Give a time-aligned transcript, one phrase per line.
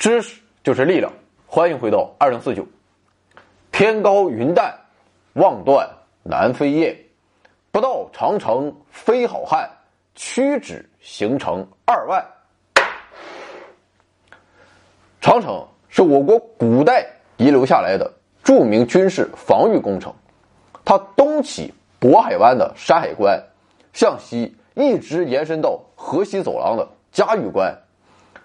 [0.00, 1.12] 知识就是力量，
[1.46, 2.66] 欢迎回到二零四九。
[3.70, 4.74] 天高云淡，
[5.34, 5.86] 望断
[6.22, 6.96] 南飞雁。
[7.70, 9.68] 不到长城非好汉，
[10.14, 12.26] 屈指行程二万。
[15.20, 18.10] 长城是我国古代遗留下来的
[18.42, 20.10] 著名军事防御工程，
[20.82, 23.38] 它东起渤海湾的山海关，
[23.92, 27.78] 向西一直延伸到河西走廊的嘉峪关，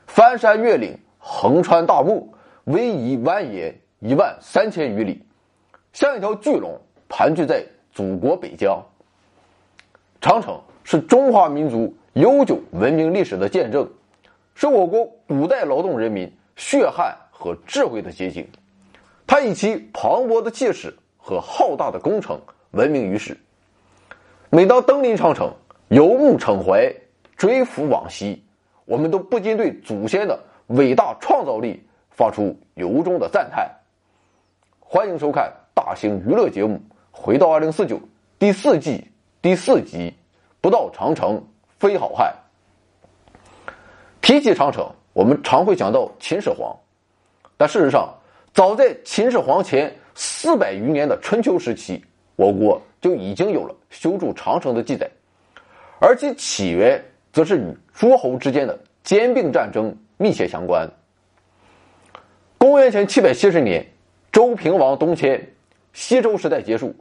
[0.06, 0.94] 翻山越岭。
[1.28, 2.24] 横穿大漠，
[2.66, 5.24] 逶迤蜿蜒一万三千余里，
[5.92, 6.80] 像一条巨龙
[7.10, 8.80] 盘踞在祖国北疆。
[10.22, 13.90] 长城是中华民族悠久文明历史的见证，
[14.54, 18.48] 是我国古代劳动人民血汗和智慧的结晶。
[19.26, 22.40] 它以其磅礴的气势和浩大的工程
[22.70, 23.36] 闻名于世。
[24.52, 25.52] 每当登临长城，
[25.88, 26.94] 游目骋怀，
[27.36, 28.44] 追抚往昔，
[28.86, 30.40] 我们都不禁对祖先的。
[30.68, 33.70] 伟大创造力，发出由衷的赞叹。
[34.80, 36.76] 欢迎收看大型娱乐节目
[37.12, 37.98] 《回到二零四九》
[38.40, 40.14] 第四季第四集。
[40.62, 41.46] 不到长城
[41.78, 42.34] 非好汉。
[44.20, 46.76] 提起长城，我们常会想到秦始皇，
[47.56, 48.12] 但事实上，
[48.52, 52.04] 早在秦始皇前四百余年的春秋时期，
[52.36, 55.08] 我国就已经有了修筑长城的记载，
[56.00, 57.00] 而其起源
[57.32, 59.96] 则是与诸侯之间的兼并战争。
[60.18, 60.90] 密切相关。
[62.58, 63.86] 公元前七百七十年，
[64.32, 65.54] 周平王东迁，
[65.94, 66.96] 西周时代结束，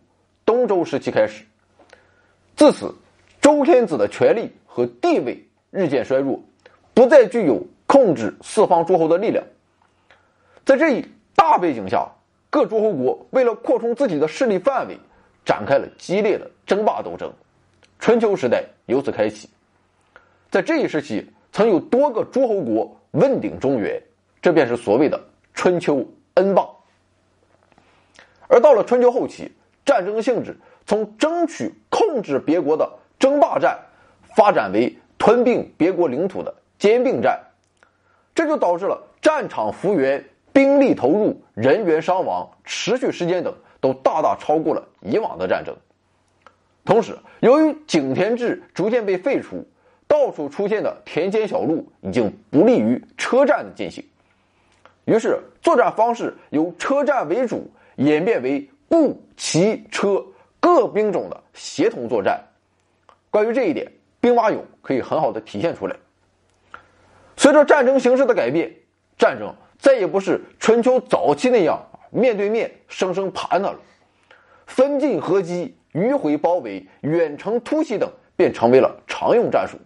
[0.45, 1.45] 东周时期开始。
[2.55, 2.95] 自此，
[3.41, 6.41] 周天子的权力和地位日渐衰弱，
[6.93, 9.45] 不再具有控制四方诸侯的力量。
[10.65, 12.09] 在这一大背景下，
[12.51, 14.99] 各诸侯国为了扩充自己的势力范围，
[15.45, 17.33] 展开了激烈的争霸斗争。
[17.99, 19.49] 春秋时代由此开启。
[20.51, 23.01] 在这一时期，曾有多个诸侯国。
[23.15, 24.03] 问鼎中原，
[24.43, 25.21] 这便是所谓的
[25.53, 26.05] 春秋
[26.35, 26.69] 恩霸。
[28.49, 29.53] 而到了春秋后期，
[29.85, 33.79] 战争性质从争取控制别国的争霸战，
[34.37, 37.41] 发展为吞并别国领土的兼并战，
[38.35, 45.73] 这就导致了战场幅员、兵力投入、人员伤亡、持续时间等都大大超过了以往的战争。
[46.85, 49.65] 同时，由于井田制逐渐被废除。
[50.07, 54.05] 到处出现的田间小路已经不利于车站的进行，
[55.05, 60.25] 于是作战方式由车站为主演变为步、骑、车
[60.61, 62.41] 各兵种的协同作战。
[63.31, 65.97] 关于这一点，兵马俑可以很好的体现出来。
[67.37, 68.73] 随着战争形势的改变，
[69.19, 73.79] 战争再也不是春秋早期那样面对面生生盘他了，
[74.67, 79.77] 分进合击、迂回包围、远程突袭等便成为了常用战术。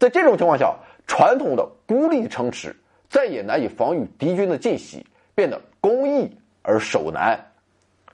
[0.00, 0.74] 在这种情况下，
[1.06, 2.74] 传统的孤立城池
[3.10, 7.38] 再也难以防御敌军的进袭，变得攻易而守难，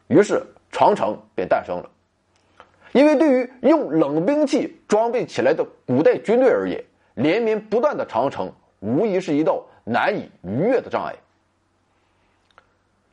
[0.09, 0.43] 于是
[0.73, 1.89] 长城便诞生了。
[2.91, 6.83] 因为对于用冷兵器装备起来的古代军队而言，
[7.15, 11.15] 连绵不断的长城无疑是一道难以逾越的障碍。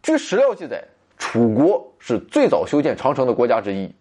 [0.01, 0.83] 据史料记载，
[1.19, 3.93] 楚国是最早修建长城的国家之一。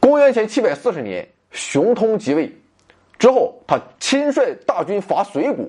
[0.00, 2.54] 公元前七百四十年，熊通即位。
[3.20, 5.66] 之后，他亲率大军伐隋国，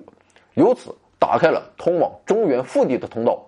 [0.53, 3.45] 由此打开了通往中原腹地的通道。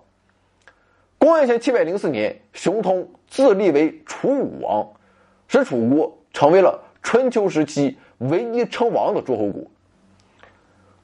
[1.16, 4.86] 公元前七百零四年，熊通自立为楚武王，
[5.48, 9.64] 使楚国成为了春秋时期唯一称王的诸侯国。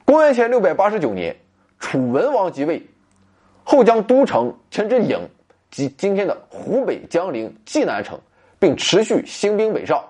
[0.05, 1.35] 公元前六百八十九年，
[1.79, 2.85] 楚文王即位，
[3.63, 5.21] 后将都城迁至郢
[5.71, 8.19] 及今天的湖北江陵济南城，
[8.59, 10.05] 并持续兴兵北上，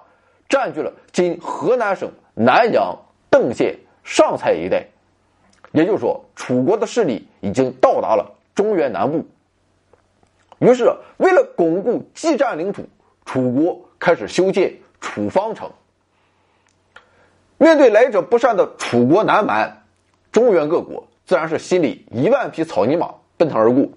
[0.49, 2.11] 占据了今河南省。
[2.33, 2.97] 南阳、
[3.29, 4.87] 邓县、上蔡一带，
[5.71, 9.25] 也就是说，楚国的势力已经到达了中原南部。
[10.59, 12.87] 于是，为了巩固既占领土，
[13.25, 15.71] 楚国开始修建楚方城。
[17.57, 19.83] 面对来者不善的楚国南蛮，
[20.31, 23.87] 中原各国自然是心里一万匹草泥马奔腾而过。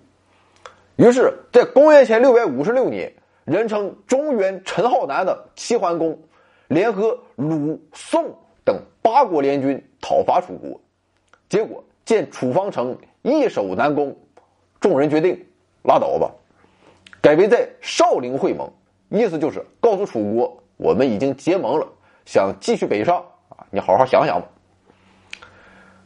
[0.96, 3.12] 于是，在公元前六百五十六年，
[3.44, 6.19] 人称中原陈浩南的齐桓公。
[6.74, 10.80] 联合鲁、宋等八国联军讨伐楚国，
[11.48, 14.14] 结果见楚方城易守难攻，
[14.80, 15.46] 众人决定
[15.84, 16.28] 拉倒吧，
[17.20, 18.68] 改为在少陵会盟，
[19.08, 21.86] 意思就是告诉楚国，我们已经结盟了，
[22.26, 24.48] 想继续北上啊，你好好想想吧。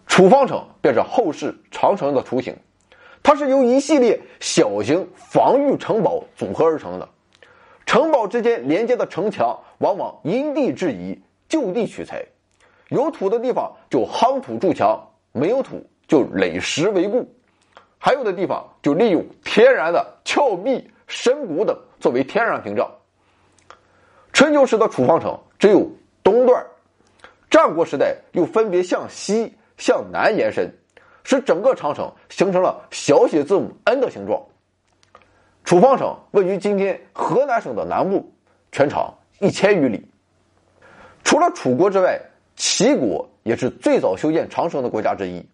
[0.06, 2.54] 楚方城便是后世长城的雏形，
[3.22, 7.08] 它是由一系列小型防御城堡组合而成的。
[7.88, 11.18] 城堡之间连接的城墙往往因地制宜，
[11.48, 12.22] 就地取材，
[12.90, 15.02] 有土的地方就夯土筑墙，
[15.32, 17.26] 没有土就垒石为固，
[17.96, 22.86] 还有的地方就利用天然的峭壁、深谷等作为天然屏障。
[24.34, 25.90] 春秋时的楚方城只有
[26.22, 26.62] 东段，
[27.48, 30.70] 战国时代又分别向西、向南延伸，
[31.24, 34.44] 使整个长城形成了小写字母 N 的形状。
[35.68, 38.32] 楚方城位于今天河南省的南部，
[38.72, 40.02] 全长一千余里。
[41.22, 42.18] 除了楚国之外，
[42.56, 45.46] 齐国也是最早修建长城的国家之一。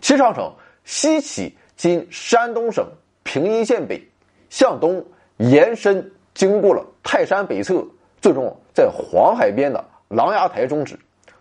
[0.00, 0.48] 齐长城
[0.84, 2.86] 西起今山东省
[3.24, 4.00] 平阴县北，
[4.48, 5.04] 向东
[5.38, 7.84] 延伸，经过了泰山北侧，
[8.20, 10.96] 最终在黄海边的琅琊台终止，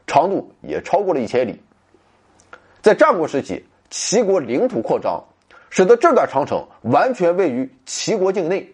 [0.08, 1.62] 长度也超过了一千里。
[2.82, 5.24] 在战国时期，齐国领土扩张。
[5.76, 8.66] 使得这段长城完全位于齐国境内，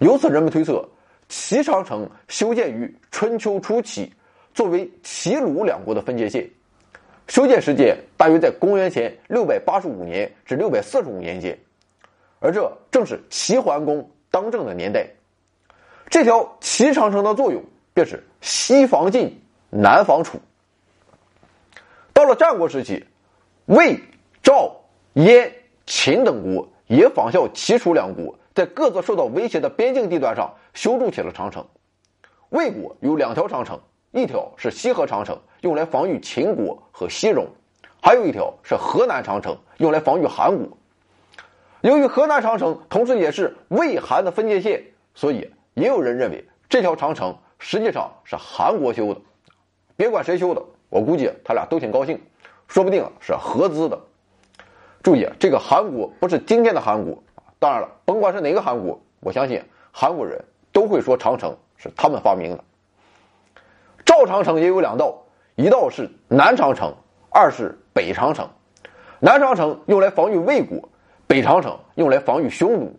[0.00, 0.86] 由此人们推测，
[1.30, 4.12] 齐长城修建于春秋初期，
[4.52, 6.46] 作为齐鲁两国的分界线，
[7.26, 11.58] 修建时间大约在公元前六百八十五年至六百四十五年间，
[12.38, 15.08] 而这正是齐桓公当政的年代。
[16.10, 17.64] 这条齐长城的作用
[17.94, 19.40] 便是西防晋，
[19.70, 20.38] 南防楚。
[22.12, 23.06] 到了战国时期，
[23.64, 23.98] 魏、
[24.42, 24.70] 赵、
[25.14, 25.50] 燕。
[25.90, 31.66] 秦等国也仿效齐楚两国，在各自受到威胁的边境地段上修筑起了长城。
[32.50, 33.76] 魏国有两条长城，
[34.12, 37.44] 一条是西河长城，用来防御秦国和西戎；
[38.00, 40.68] 还有一条是河南长城，用来防御韩国。
[41.80, 44.80] 由于河南长城同时也是魏韩的分界线，
[45.12, 49.20] 所以也有人认为这条长城实际上是韩国修的。
[49.96, 52.20] 别管谁修的，我估计他俩都挺高兴，
[52.68, 54.00] 说不定是合资的。
[55.02, 57.22] 注意，这个韩国不是今天的韩国
[57.58, 60.42] 当然了，甭管是哪个韩国，我相信韩国人
[60.72, 62.64] 都会说长城是他们发明的。
[64.04, 65.22] 赵长城也有两道，
[65.56, 66.94] 一道是南长城，
[67.30, 68.48] 二是北长城。
[69.20, 70.88] 南长城用来防御魏国，
[71.26, 72.94] 北长城用来防御匈奴。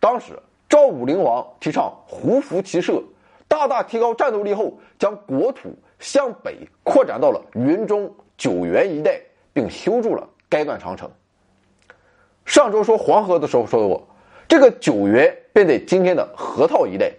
[0.00, 0.38] 当时
[0.68, 3.02] 赵武灵王提倡胡服骑射，
[3.48, 9.20] 大大提高战斗力后，将国土向北扩展到了云中、九原一带，
[9.52, 10.28] 并修筑了。
[10.54, 11.10] 该段长城。
[12.44, 14.06] 上周说黄河的时候说过，
[14.46, 17.12] 这个九原便在今天的河套一带。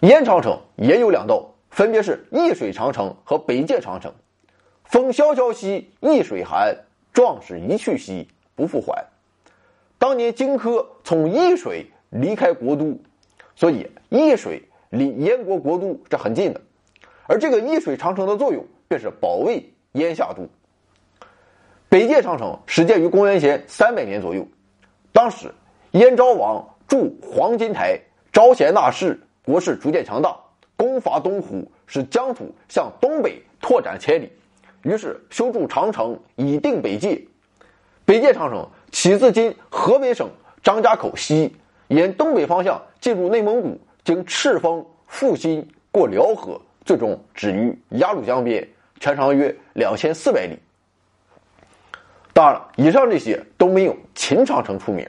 [0.00, 4.14] 燕长城也有两道，分别是易水长城和北界长城。
[4.84, 6.74] 风萧萧兮易水寒，
[7.12, 9.04] 壮士一去兮不复还。
[9.98, 12.98] 当年荆轲从易水离开国都，
[13.54, 16.62] 所以易水离燕国国都这很近的。
[17.26, 20.48] 而这个易水长城的作用，便是保卫燕下都。
[21.88, 24.44] 北界长城始建于公元前三百年左右，
[25.12, 25.52] 当时
[25.92, 28.00] 燕昭王筑黄金台，
[28.32, 30.36] 招贤纳士，国势逐渐强大，
[30.76, 34.32] 攻伐东湖，使疆土向东北拓展千里，
[34.82, 37.22] 于是修筑长城以定北界。
[38.04, 40.28] 北界长城起自今河北省
[40.64, 41.54] 张家口西，
[41.88, 50.58] 沿东北方向进入内蒙古，经赤峰、阜新，过辽河，最终止于鸭绿江边，全长约两千四百里。
[52.34, 55.08] 当然了，以上这些都没有秦长城出名，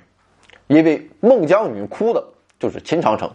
[0.67, 2.23] 因为孟姜女哭的
[2.59, 3.29] 就是秦长城。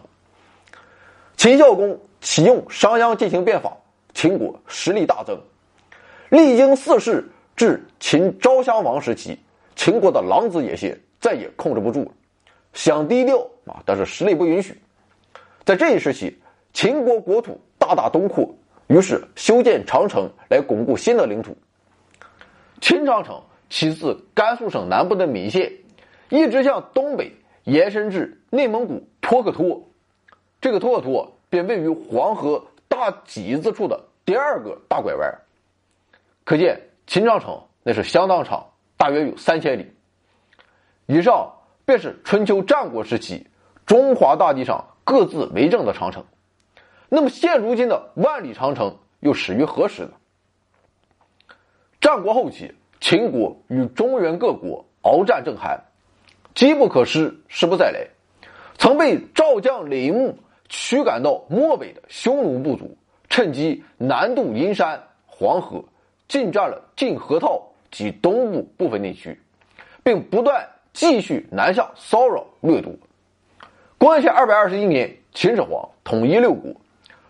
[1.35, 3.75] 秦孝公启用商鞅进行变法，
[4.13, 5.37] 秦国实力大增。
[6.29, 9.37] 历经四世至秦昭襄王时期，
[9.75, 12.11] 秦国的狼子野心再也控制不住了，
[12.71, 14.81] 想低调啊，但是实力不允许。
[15.65, 18.49] 在这一时期，秦国国土大大东扩，
[18.87, 21.53] 于是修建长城来巩固新的领土。
[22.79, 23.37] 秦长城。
[23.71, 25.71] 起自甘肃省南部的岷县，
[26.27, 27.31] 一直向东北
[27.63, 29.87] 延伸至内蒙古托克托，
[30.59, 35.39] 这个托克托便位于黄河大脊子处的第二个大拐弯。
[36.43, 39.89] 可见秦长城那是相当长，大约有三千里。
[41.05, 41.53] 以上
[41.85, 43.47] 便是春秋战国时期
[43.85, 46.25] 中华大地上各自为政的长城。
[47.07, 50.11] 那么现如今的万里长城又始于何时呢？
[52.01, 52.75] 战国后期。
[53.01, 55.77] 秦国与中原各国鏖战正酣，
[56.53, 58.07] 机不可失，时不再来。
[58.77, 60.37] 曾被赵将李牧
[60.69, 62.95] 驱赶到漠北的匈奴部族，
[63.27, 65.83] 趁机南渡阴山、黄河，
[66.27, 69.41] 进占了晋河套及东部部分地区，
[70.03, 72.93] 并不断继续南下骚扰掠夺。
[73.97, 76.71] 公元前二百二十一年，秦始皇统一六国，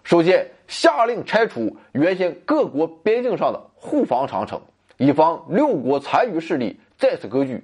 [0.03, 4.61] 首先下令拆除原先各国边境上的护防长城。
[5.01, 7.63] 以防六国残余势力再次割据，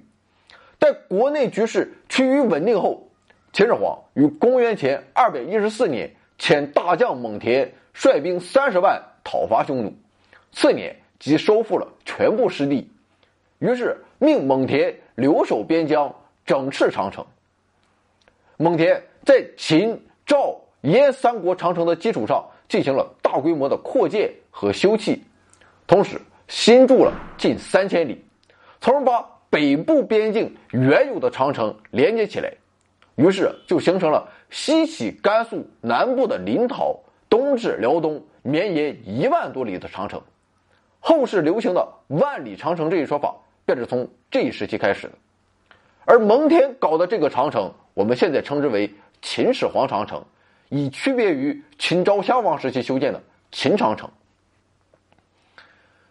[0.80, 3.12] 待国内局势趋于稳定后，
[3.54, 9.94] 秦始皇于公元前二百一十四年遣大将蒙恬率兵三十万讨伐匈奴。
[10.52, 12.90] 次年，即收复了全部失地，
[13.60, 17.24] 于是命蒙恬留守边疆，整治长城。
[18.58, 25.20] 蒙恬在秦、赵、燕三国长城的基础上进行了大规模的扩建和修葺，
[25.86, 28.24] 同时新筑了近三千里，
[28.80, 32.54] 从而把北部边境原有的长城连接起来，
[33.16, 36.98] 于是就形成了西起甘肃南部的临洮，
[37.30, 40.22] 东至辽东，绵延一万多里的长城。
[41.00, 43.36] 后世流行的“万里长城”这一说法，
[43.66, 45.14] 便是从这一时期开始的。
[46.06, 48.90] 而蒙恬搞的这个长城，我们现在称之为
[49.22, 50.24] 秦始皇长城，
[50.70, 54.10] 以区别于秦昭襄王时期修建的秦长城。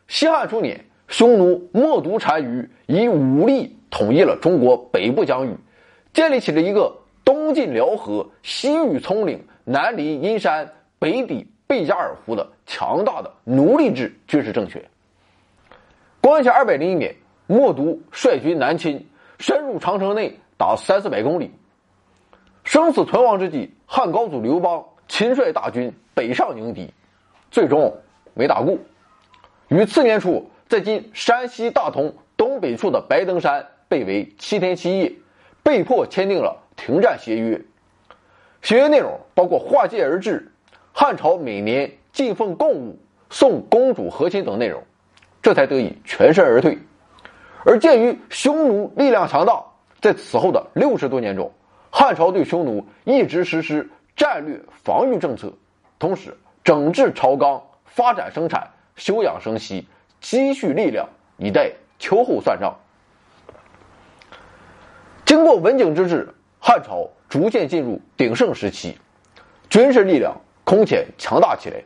[0.09, 5.57] 西汉初年，匈奴冒顿单于以武力统一了中国北部疆域，
[6.13, 11.47] 建立起了一个东晋辽河、西域葱岭、南临阴山、北抵。
[11.69, 14.81] 贝加尔湖的强大的奴隶制军事政权。
[16.21, 17.13] 公元前二百零一年，
[17.49, 19.05] 冒顿率军南侵，
[19.41, 21.51] 深入长城内达三四百公里。
[22.63, 26.89] 生死存亡之际，汉高祖刘邦亲率大军北上迎敌，
[27.51, 27.93] 最终
[28.33, 28.79] 没打过。
[29.69, 35.13] 于次年初，在今山西大同东北处的白登山被围七天七夜，
[35.63, 37.61] 被迫签订了停战协约。
[38.63, 40.53] 协约内容包括划界而治。
[40.93, 44.83] 汉朝每年进奉贡物、送公主和亲等内容，
[45.43, 46.79] 这才得以全身而退。
[47.65, 49.63] 而鉴于匈奴力量强大，
[50.01, 51.53] 在此后的六十多年中，
[51.91, 55.53] 汉朝对匈奴一直实施战略防御政策，
[55.99, 59.87] 同时整治朝纲、发展生产、休养生息、
[60.21, 62.77] 积蓄力量，以待秋后算账。
[65.25, 68.99] 经过文景之治，汉朝逐渐进入鼎盛时期，
[69.71, 70.41] 军事力量。
[70.65, 71.85] 空前强大起来，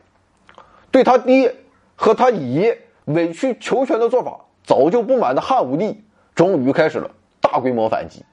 [0.89, 1.55] 对他爹
[1.95, 6.03] 和他爷委曲求全的做法早就不满的汉武帝，
[6.33, 8.25] 终于开始了大规模反击。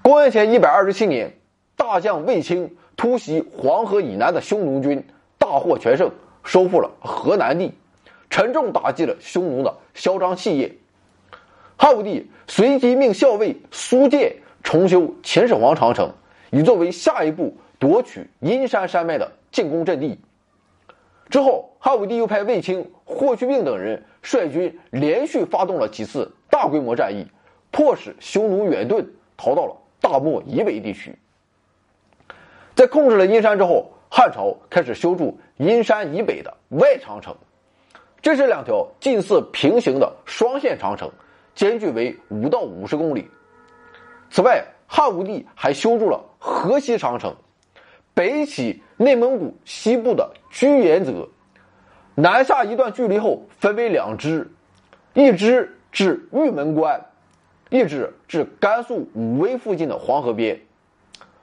[0.00, 1.36] 公元前一百二十七年，
[1.76, 5.06] 大将卫青突袭黄河以南的匈奴军，
[5.36, 6.10] 大获全胜，
[6.46, 7.74] 收复了河南地，
[8.30, 10.74] 沉重打击了匈奴的嚣张气焰。
[11.76, 16.10] 汉武帝随即命校尉苏建重修秦始皇长城，
[16.50, 17.54] 以作为下一步。
[17.78, 20.18] 夺取阴山山脉的进攻阵地
[21.28, 27.26] 之后，汉武帝又派卫青、霍去病等人率军连续发动了几次大规模战役，
[27.70, 29.04] 迫使匈奴远遁，
[29.36, 31.14] 逃到了大漠以北地区。
[32.74, 37.36] 在控制了阴山之后，汉朝开始修筑阴山以北的外长城，
[38.22, 41.10] 这是两条近似平行的双线长城，
[41.54, 43.28] 间距为五到五十公里。
[44.30, 47.34] 此外，汉武帝还修筑了河西长城。
[48.14, 51.28] 北起内蒙古西部的居延泽，
[52.14, 54.50] 南下一段距离后分为两支，
[55.12, 57.04] 一支至玉门关，
[57.68, 60.58] 一支至甘肃武威附近的黄河边。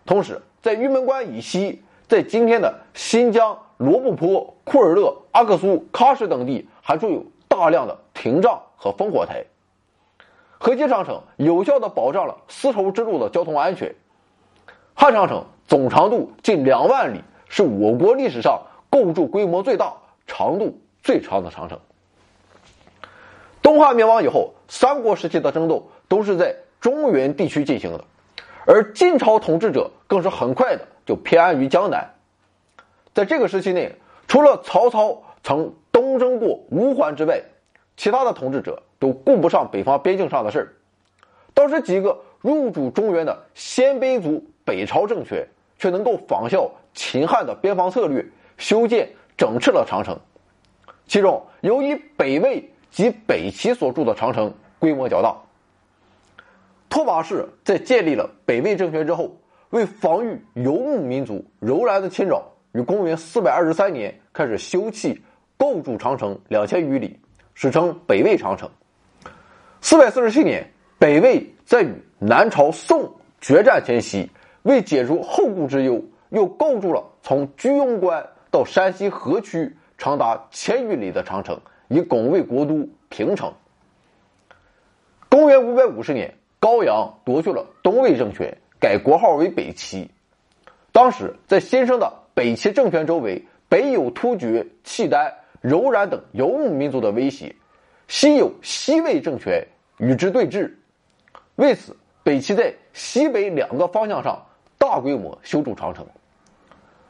[0.03, 9.43] 同时，在玉门关以西，在今天的新疆罗布泊、库尔勒、阿克苏、喀什等地，还筑有大量的亭障和烽火台。
[10.57, 13.93] 河西长城有效的保障了丝绸之路的交通安全。
[14.93, 15.43] 汉长城。
[15.65, 19.93] 总长度近两万里，是我国历史上构筑规模最大、
[20.27, 21.79] 长度最长的长城。
[23.61, 28.03] 东汉灭亡以后，三国时期的争斗都是在中原地区进行的，
[28.67, 32.13] 而晋朝统治者更是很快的就偏安于江南。
[33.13, 33.95] 在这个时期内，
[34.27, 37.41] 除了曹操曾东征过乌桓之外，
[37.95, 40.73] 其他的统治者都顾不上北方边境上的事儿，
[41.53, 44.43] 倒是几个入主中原的鲜卑族。
[44.65, 45.45] 北朝政权
[45.77, 48.25] 却能够仿效秦汉的边防策略，
[48.57, 50.17] 修建整治了长城。
[51.05, 55.35] 其中，由于北魏及北齐所筑的长城规模较大。
[56.89, 59.35] 拓跋氏在建立了北魏政权之后，
[59.73, 65.19] 为防御游牧民族柔然的侵扰，于公元四百二十三年开始修葺
[65.57, 67.19] 构筑长城两千余里，
[67.55, 68.69] 史称北魏长城。
[69.81, 73.11] 四百四十七年，北魏在与南朝宋
[73.41, 74.29] 决战前夕。
[74.61, 75.99] 为解除后顾之忧，
[76.29, 83.51] 又构筑了从居庸关到山西河曲长达千余里的长城，以拱卫国都平城。
[85.29, 90.11] 公元五百五十年，高阳夺去了东魏政权，改国号为北齐。
[90.91, 97.55] 当时，在新生的北齐政权周围，北有突厥、契丹、柔然等游牧民族的威胁，
[98.09, 99.65] 西有西魏政权
[99.99, 100.69] 与之对峙。
[101.55, 104.45] 为此，北齐在西北两个方向上。
[104.77, 106.05] 大规模修筑长城，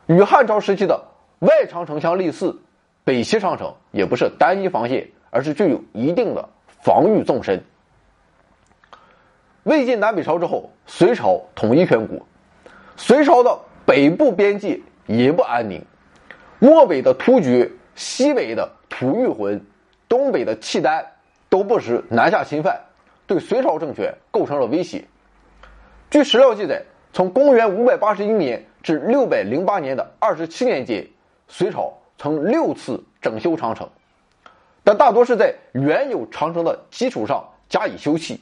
[0.05, 1.03] 与汉朝时期的
[1.39, 2.55] 外长城相类似，
[3.03, 7.63] 北齐长城也不是单一防线，而是具有一定的防御纵深。
[9.63, 12.19] 魏晋南北朝之后，隋朝统一全国，
[12.97, 14.77] 隋朝的北部边界
[15.07, 15.81] 也不安宁，
[16.59, 19.65] 漠北的突厥、西北的吐谷浑、
[20.09, 21.05] 东北的契丹
[21.47, 22.77] 都不时南下侵犯，
[23.25, 25.05] 对隋朝政权构成了威胁。
[26.11, 31.07] 据史料记载，从公元五百八十一年至六百零八年的二十七年间，
[31.47, 33.89] 隋朝曾六次整修长城，
[34.83, 38.37] 但大多是在原有长城的基础上加以修葺。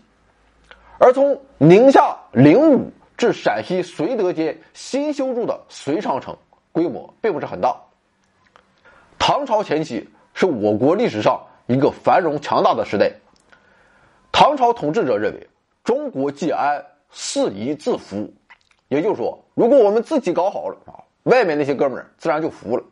[1.03, 6.38] 而从宁夏灵武至陕西绥德间新修筑的隋长城，
[6.72, 7.75] 规模并不是很大。
[9.17, 13.12] 唐朝前期是我国历史上一个繁荣强大的时代。
[14.31, 15.50] 唐朝统治者认为，
[15.84, 18.31] 中国既安，四夷自服。
[18.88, 22.84] 也就是说，如果我们自己搞好了啊，外面那些哥们儿自然就服了。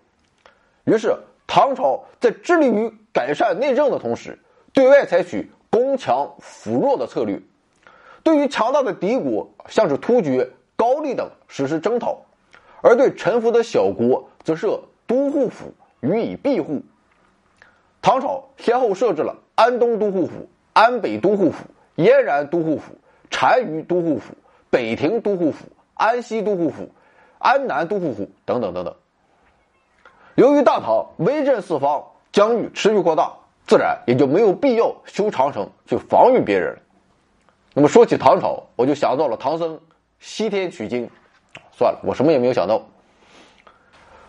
[0.86, 4.40] 于是，唐朝在致力于改善内政的同时，
[4.74, 7.40] 对外采取攻强扶弱的策略。
[8.24, 12.26] 对于强大的敌国，像是突厥、高丽等实施征讨；
[12.82, 16.82] 而对臣服的小国，则设都护府予以庇护。
[18.02, 22.94] 唐朝先后设置了安东都护府、安北都护府、燕然都护府、
[23.30, 24.34] 单于都护府、
[24.70, 26.90] 北庭都护府、安西都护府、
[27.38, 28.96] 安南都护府等等等等。
[30.36, 33.34] 由于大唐威震四方，疆域持续扩大，
[33.68, 36.78] 自然也就没有必要修长城去防御别人。
[37.74, 39.80] 那么说起唐朝，我就想到了唐僧
[40.20, 41.10] 西天取经。
[41.72, 42.86] 算了，我什么也没有想到。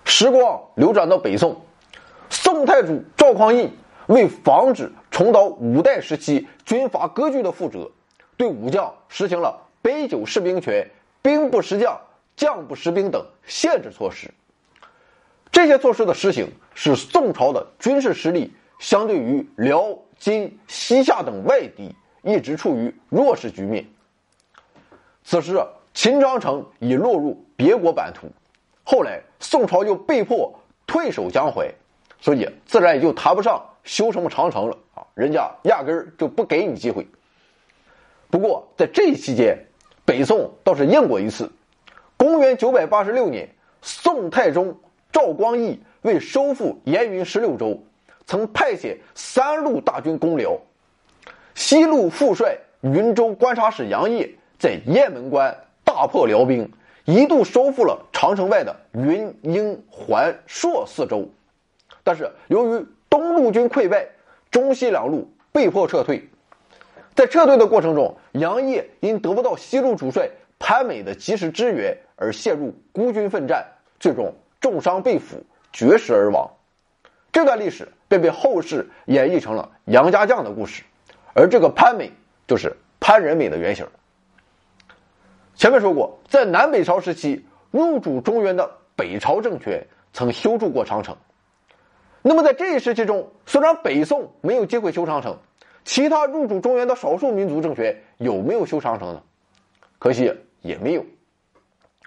[0.04, 1.60] 时光流转到北宋，
[2.28, 3.70] 宋太祖赵匡胤
[4.06, 7.90] 为防止重蹈五代时期军阀割据的覆辙，
[8.36, 10.88] 对武将实行了杯酒释兵权、
[11.22, 12.00] 兵不识将、
[12.36, 14.32] 将不识兵等限制措施。
[15.50, 21.94] 这些措施的实行，使宋朝的军事实力相对于辽、金、西夏等外敌。
[22.22, 23.84] 一直处于弱势局面。
[25.22, 25.58] 此时，
[25.92, 28.28] 秦长城已落入别国版图，
[28.84, 30.52] 后来宋朝又被迫
[30.86, 31.70] 退守江淮，
[32.20, 35.06] 所以自然也就谈不上修什么长城了啊！
[35.14, 37.06] 人家压根儿就不给你机会。
[38.30, 39.58] 不过在这一期间，
[40.04, 41.50] 北宋倒是应过一次。
[42.16, 43.48] 公元九百八十六年，
[43.82, 44.78] 宋太宗
[45.12, 47.82] 赵光义为收复燕云十六州，
[48.26, 50.58] 曾派遣三路大军攻辽。
[51.54, 56.70] 西路副帅云州观察使杨业在雁门关大破辽兵，
[57.04, 61.28] 一度收复了长城外的云、英、环、朔四州。
[62.02, 64.06] 但是由于东路军溃败，
[64.50, 66.28] 中西两路被迫撤退。
[67.14, 73.66] 在撤退的过程中，杨业因得不到西路主帅潘美的及时支援而陷入孤军奋战，
[73.98, 76.48] 最终重伤被俘，绝食而亡。
[77.32, 80.82] 这段历史便被后世演绎成了杨家将的故事。
[81.34, 82.12] 而这个潘美
[82.46, 83.86] 就是潘仁美的原型。
[85.54, 91.16] 前面说过，在南北朝时期，入主中原的北朝政权曾修筑过长城。
[92.22, 95.38] 那么在这一时期中，虽然北宋没有机会修长城，
[95.84, 99.22] 其他入主中原的少数民族政权有没有修长城呢？
[99.98, 101.04] 可惜也没有。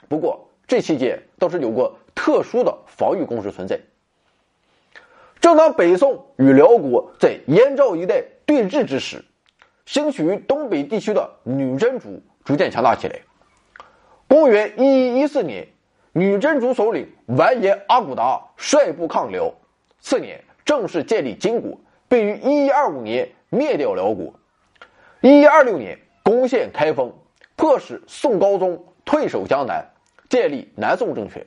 [0.10, 3.80] 不过这期间倒是有过特殊的防御工事存在。
[5.40, 9.24] 正当北宋与辽国在燕赵一带对峙之时，
[9.86, 13.20] 兴起于东北地区的女真族逐渐强大起来。
[14.28, 15.68] 公元一一一四年，
[16.12, 19.54] 女真族首领完颜阿骨达率部抗辽，
[20.00, 24.34] 次年正式建立金国，并于一一二五年灭掉辽国。
[25.22, 27.14] 一一二六年攻陷开封，
[27.56, 29.86] 迫使宋高宗退守江南，
[30.30, 31.46] 建立南宋政权。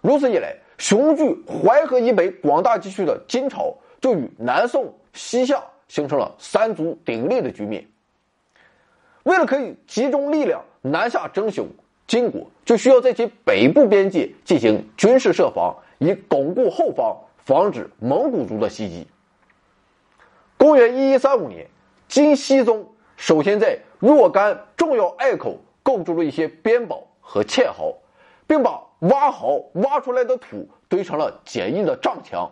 [0.00, 0.56] 如此一来。
[0.76, 7.86] 雄踞淮河以北广大地区的金朝，就与南宋、西夏形成了三足鼎立的局面。
[9.24, 11.66] 为了可以集中力量南下征雄，
[12.06, 19.06] 金国就需要在其北部边界进行军事设防，以巩固后方，防止蒙古族的袭击。
[20.56, 21.66] 公元一一三五年，
[22.08, 27.96] 金熙宗首先在若干重要隘口构筑了一些边堡和堑壕，
[28.46, 28.82] 并把。
[29.00, 32.50] 挖壕挖出来的土堆成了简易的障墙。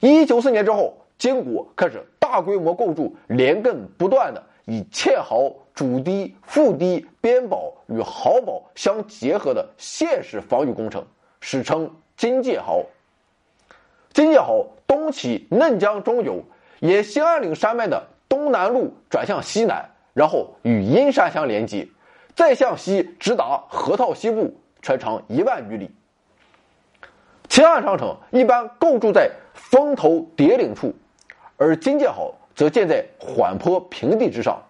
[0.00, 11.04] 一九四年之后，金国开始大规模构筑连亘不断的以堑壕、主堤、副堤、边堡与壕堡相结合的现式防御工程，
[11.40, 12.84] 史称金界壕。
[14.12, 16.42] 金界壕东起嫩江中游，
[16.80, 21.88] 沿兴安岭山脉的东南路转向西南，然后与阴山相连接，
[22.34, 24.54] 再向西直达河套西部。
[24.82, 25.90] 全长一万余里。
[27.48, 30.94] 秦汉长城一般构筑在峰头叠岭处，
[31.56, 34.62] 而金界壕则建在缓坡平地之上。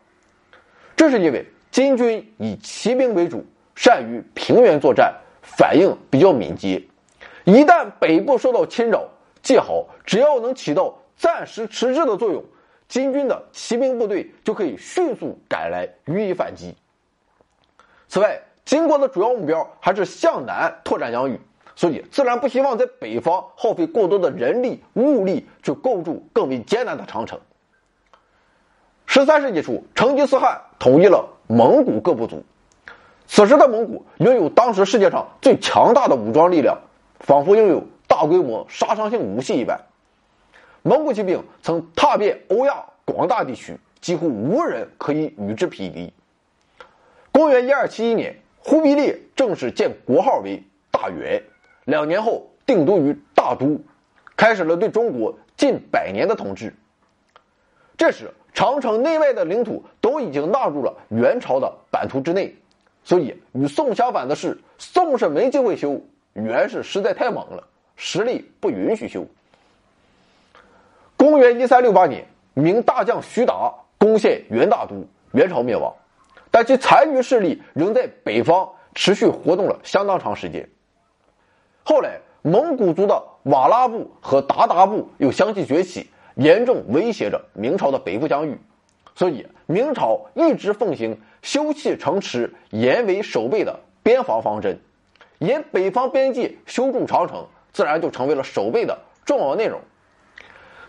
[0.96, 3.44] 这是因为金军以骑兵为主，
[3.74, 6.82] 善于平原作战，反应比较敏捷。
[7.44, 9.06] 一旦北部受到侵扰，
[9.42, 12.42] 界壕只要能起到暂时迟滞的作用，
[12.88, 16.74] 金军的骑兵部队就可以迅速赶来予以反击。
[18.08, 21.38] 此外，金国的主要目标还是向南拓展疆域，
[21.76, 27.40] 所以自然不希望在北方耗费过多的人力物力去构筑更为艰难的长城。
[29.06, 32.42] 十三世纪初，成吉思汗统一了蒙古各部族，
[33.26, 36.78] 此时的蒙古拥有当时世界上最强大的武装力量。
[37.20, 39.80] 仿佛拥有大规模杀伤性武器一般，
[40.82, 46.12] 蒙古骑兵曾踏遍欧亚广大地区，几乎无人可以与之匹敌。
[47.32, 51.42] 公元一二七一年，忽必烈正式建国号为大元，
[51.84, 53.80] 两年后定都于大都，
[54.36, 56.74] 开始了对中国近百年的统治。
[57.96, 62.54] 这时，长城内外的领土都已经纳入了元朝的版图之内，
[63.04, 66.00] 所以与宋相反的是，宋是没机会修。
[66.32, 67.62] 元是实在太猛了，
[67.94, 69.24] 实力不允许修。
[71.16, 75.94] 公元一三六八年，明大将徐达攻陷元大都，元朝灭亡，
[76.50, 80.68] 但其残余势力仍在北方持续活动了相当长时间。
[81.84, 88.58] 后来，蒙古族的瓦剌部和鞑靼部又相继崛起，严重威胁着明朝的北部疆域，
[89.14, 94.80] 所以明朝一直奉行修葺城池、严为守备的边防方针。
[95.40, 99.78] 沿北方边界修筑长城，自然就成为了守备的重要内容。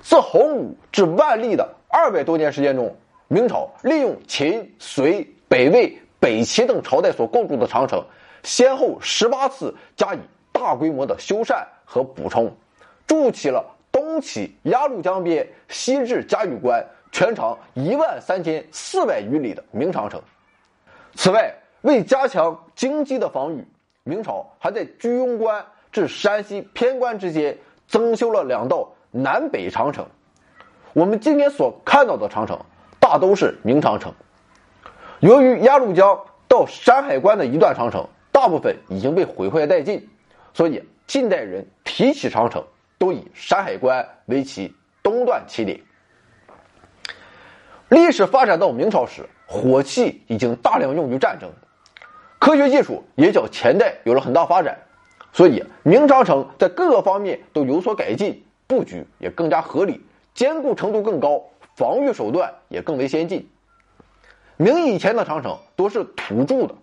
[0.02, 2.96] 自洪武至万历的二百多年时间中，
[3.28, 8.06] 明朝利用秦、隋、北魏、北齐等朝代所构筑的长城，
[8.44, 10.20] 先后十八次加以
[10.66, 12.52] 大规模的修缮和补充，
[13.06, 20.20] 筑起了东起鸭绿江边，西至嘉峪关，全长一万三千四百余里的明长城。
[21.14, 23.64] 此外，为加强京畿的防御。
[24.06, 27.56] 明朝还在居庸关至山西偏关之间
[27.88, 30.04] 增修了两道南北长城。
[30.94, 32.60] 我们今天所看到的长城，
[33.00, 34.12] 大都是明长城。
[35.20, 40.10] 由于鸭绿江到山海关的一段长城，大部分已经被毁坏殆尽，
[40.56, 42.64] 所以近代人提起长城，
[42.98, 45.82] 都以山海关为其东段起点。
[47.90, 51.52] 历史发展到明朝时，火器已经大量用于战争。
[52.40, 54.80] 科学技术也较前代有了很大发展，
[55.34, 61.44] 所以明长城在各个方面都有所改进，布局也更加合理，坚固程度更高，
[61.76, 63.46] 防御手段也更为先进。
[64.56, 66.74] 明以前的长城都是土筑的，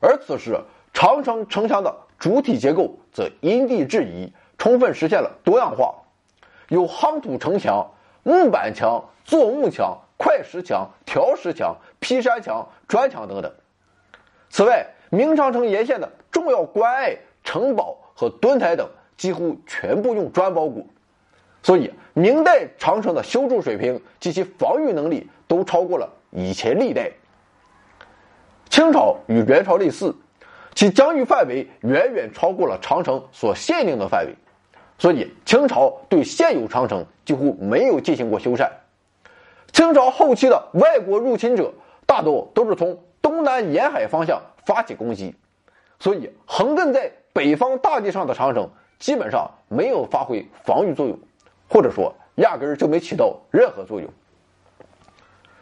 [0.00, 0.60] 而此时
[0.92, 5.94] 长城城墙的主体结构则因地制宜，充分实现了多样化，
[6.68, 7.90] 有夯土城墙、
[8.22, 13.52] 木板墙、做木墙、块石墙、条石墙、劈山墙、砖墙等等。
[14.48, 20.84] 此外，明长城沿线的重要关隘、城堡和墩台等几乎全部用砖包裹，
[21.62, 27.10] 所以明代长城的修筑水平及其防御能力都超过了以前历代。
[28.68, 30.14] 清朝与元朝类似，
[30.76, 34.32] 其疆域范围远远超过了长城所限定的范围，
[34.96, 38.70] 所以清朝对现有长城几乎没有进行过修缮。
[39.72, 41.74] 清朝后期的外国入侵者
[42.06, 42.96] 大多都是从。
[43.22, 45.34] 东南沿海方向发起攻击，
[45.98, 51.18] 所以横亘在北方大地上的长城基本上没有发挥防御作用，
[51.68, 54.08] 或者说压根儿就没起到任何作用。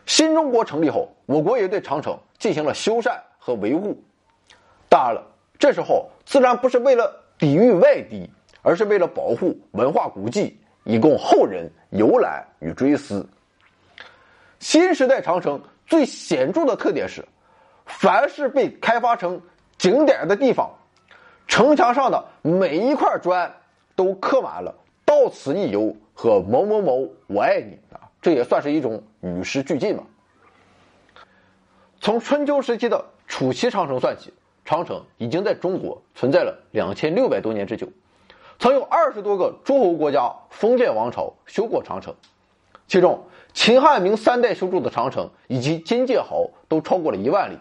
[0.05, 3.99] 新中国成立后，我国也对长城进行了修缮和维护。
[4.95, 5.27] 当然了，
[5.59, 8.31] 这时候自然不是为了抵御外敌，
[8.63, 13.29] 而是为了保护文化古迹，以供后人游览与追思。
[14.61, 17.27] 新时代长城最显著的特点是。
[17.87, 19.43] 凡是被开发成
[19.79, 20.71] 景点的地方，
[21.49, 23.53] 城墙上的每一块砖
[23.97, 24.73] 都刻满了
[25.05, 30.05] “到此一游”和“某某某我爱你”啊，这也算是一种与时俱进嘛。
[32.01, 34.33] 从春秋时期的楚齐长城算起，
[34.65, 37.89] 长城已经在中国存在了两千六百多年之久，
[38.59, 42.15] 曾有二十多个诸侯国家、封建王朝修过长城，
[42.87, 47.59] 其中秦汉明三代修筑的长城以及金界壕都超过了一万里。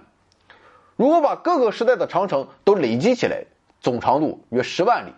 [0.95, 3.43] 如果把各个时代的长城都累积起来，
[3.81, 5.11] 总长度约十万里。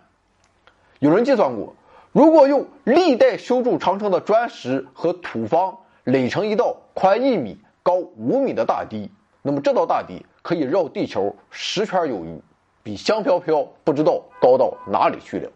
[1.00, 1.76] 有人计算过，
[2.12, 9.12] 如果用历代修筑长城的砖石和土方垒成一道宽一米、高五米的大堤，
[9.48, 12.42] 那么这道大堤可以绕地球十圈有余，
[12.82, 15.52] 比香飘飘不知道高到哪里去了。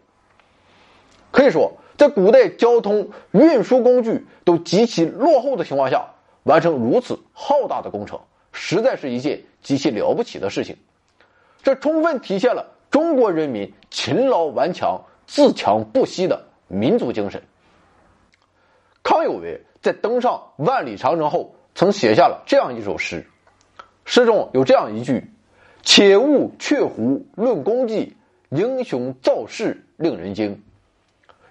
[1.32, 6.08] 可以说，在古代交通运输工具都极其落后的情况下，
[6.44, 8.20] 完成如此浩大的工程，
[8.52, 10.76] 实在是一件极其了不起的事情。
[11.64, 17.42] 这充分体现了中国人民勤劳顽强、自强不息的民族精神。
[19.02, 23.26] 康有为在登上万里长城后，曾写下了这样一首诗，
[24.10, 25.30] 诗中有这样一句
[25.84, 28.16] ：“且勿却胡论功绩，
[28.48, 30.64] 英雄造势令人惊。”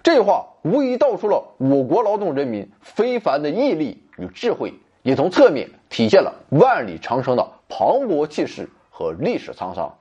[0.04, 9.96] 这句话无疑道出了我国劳动人民非凡的毅力与智慧，也从侧面体现了万里长城的磅礴气势和历史沧桑。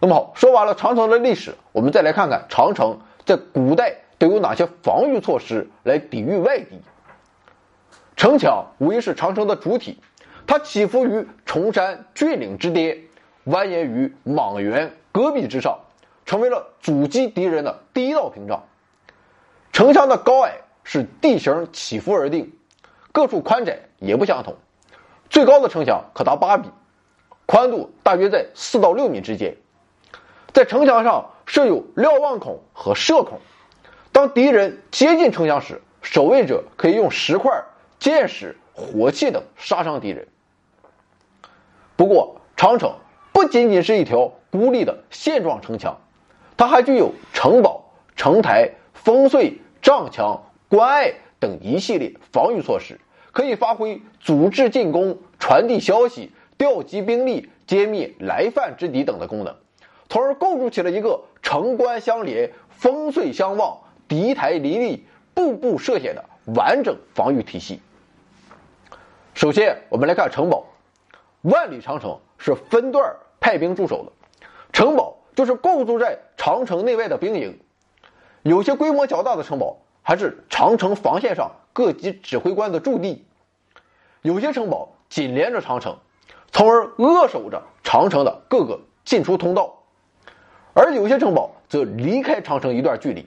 [0.00, 6.80] 那么好，说完了长城的历史，我们再来看看长城在古代都有哪些防御措施来抵御外敌。
[8.16, 9.98] 城墙无疑是长城的主体，
[10.46, 12.98] 它起伏于崇山峻岭之巅，
[13.46, 15.78] 蜿蜒于莽原戈壁之上，
[16.26, 18.64] 成为了阻击敌人的第一道屏障。
[19.72, 22.52] 城墙的高矮是地形起伏而定，
[23.12, 24.54] 各处宽窄也不相同。
[25.30, 26.68] 最高的城墙可达八米，
[27.46, 29.56] 宽度大约在四到六米之间。
[30.52, 33.40] 在城墙上设有瞭望孔和射孔，
[34.12, 37.64] 当敌人接近城墙时，守卫者可以用石块、
[38.02, 40.26] 箭矢、火器等杀伤敌人。
[41.94, 42.96] 不过，长城
[43.32, 46.00] 不仅仅是一条孤立的线状城墙，
[46.56, 48.72] 它还具有城堡、城台、
[49.04, 59.54] 烽燧、障墙、关隘等一系列防御措施，可以发挥组织进攻、传递消息、调集兵力、歼灭来犯之敌等的功能。
[60.08, 66.24] 从而构筑起了一个城关相连、烽燧相望、敌台林立、步步涉险的
[66.56, 67.80] 完整防御体系。
[69.34, 70.66] 首先，我们来看城堡。
[71.40, 74.12] 万里长城是分段派兵驻守的，
[74.72, 77.58] 城堡就是构筑在长城内外的兵营。
[78.42, 83.24] 有些规模较大的城堡还是长城防线上各级指挥官的驻地，
[84.20, 85.96] 有些城堡紧连着长城，
[86.52, 89.82] 从而扼守着长城的各个进出通道。
[90.74, 93.26] 而有些城堡则离开长城一段距离，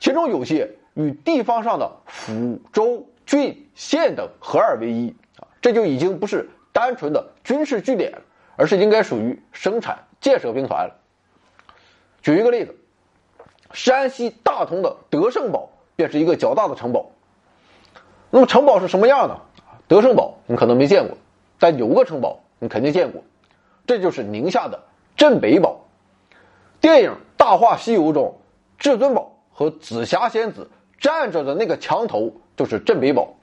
[0.00, 8.22] 其中有些与地方上的府、州、郡、县等合二为一啊，这就已经不是单纯的军事据点，
[8.56, 10.96] 而是应该属于生产建设兵团了。
[12.22, 12.76] 举一个例子，
[13.72, 17.10] 山西大同的德胜堡便是一个较大的城堡。
[18.30, 19.40] 那么城堡是什么样的？
[19.86, 21.16] 德胜堡你可能没见过，
[21.58, 23.22] 但有个城堡你肯定见过，
[23.86, 24.82] 这就是宁夏的
[25.16, 25.86] 镇北堡。
[26.80, 28.40] 电影《大话西游》中，
[28.78, 33.34] 至尊宝和紫霞仙子站着的那个墙头就是镇北堡，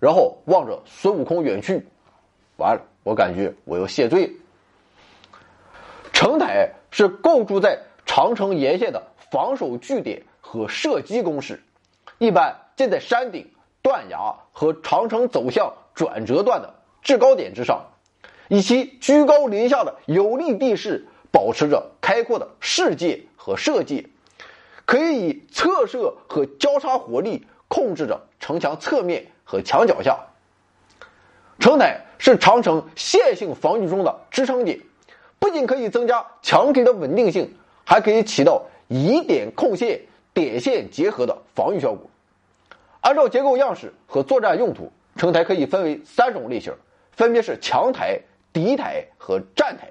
[0.00, 1.86] 然后望着孙悟空远去。
[2.56, 4.32] 完了，我感觉我要谢罪了。
[6.12, 11.62] 城台是构筑在长城沿线的防守据点和射击工事，
[12.18, 13.50] 一般建在山顶、
[13.82, 17.86] 断崖和长城走向转折段的制高点之上，
[18.48, 21.06] 以其居高临下的有利地势。
[21.34, 24.06] 保持着开阔的视界和射界，
[24.86, 27.44] 可以以侧射和交叉火力
[27.74, 30.16] 控制着城墙侧面和墙脚下。
[31.58, 34.78] 城台是长城线性防御中的支撑点，
[35.40, 37.52] 不仅可以增加墙体的稳定性，
[37.84, 42.08] 还可以起到以点控线、点线结合的防御效果。
[43.00, 46.72] 按照结构样式和作战用途，城台可以分为三种类型，
[47.10, 48.20] 分别是墙台、
[48.52, 49.90] 敌台和战台。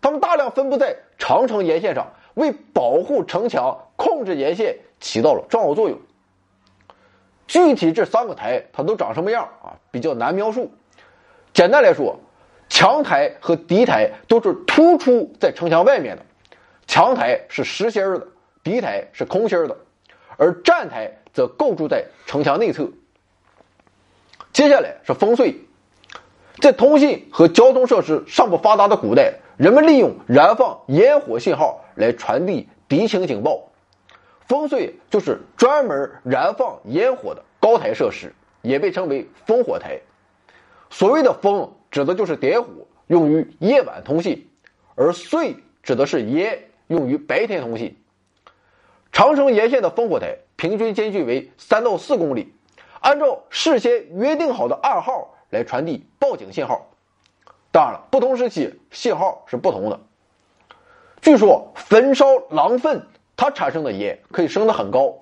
[0.00, 5.98] 它们大量分布在长城沿线上，为保护城墙、控制沿线起到了重要作用。
[7.46, 9.76] 具体这三个台它都长什么样啊？
[9.90, 10.72] 比较难描述。
[11.52, 12.18] 简单来说，
[12.68, 16.22] 强台和敌台都是突出在城墙外面的，
[16.86, 18.26] 强台是实心的，
[18.62, 19.76] 敌台是空心的，
[20.36, 22.88] 而站台则构筑在城墙内侧。
[24.52, 25.54] 接下来是烽燧，
[26.60, 29.34] 在通信和交通设施尚不发达的古代。
[29.58, 33.68] 人们利用燃放烟火信号来传递敌情警报，
[34.48, 40.00] 烽燧就是专门燃放烟火的高台设施，也被称为烽火台。
[40.90, 42.68] 所谓的“烽”指的就是点火，
[43.06, 44.46] 用于夜晚通信；
[44.94, 47.96] 而“燧”指的是烟，用于白天通信。
[49.10, 52.54] 长城沿线的烽火台平均间距为三到四公里，
[53.00, 56.90] 按照事先约定好的暗号来传递报警信号。
[57.70, 60.00] 当然了，不同时期信号是不同的。
[61.22, 65.14] 据说焚烧狼粪，它产生的烟可以升得很高，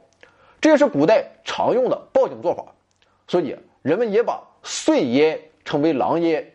[0.61, 2.65] 这也是古代常用的报警做法。
[3.29, 6.53] 所以人们也把碎烟称为狼烟，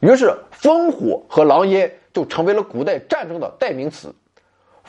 [0.00, 4.14] 于是烽火和狼烟就成为了古代战争的代名词。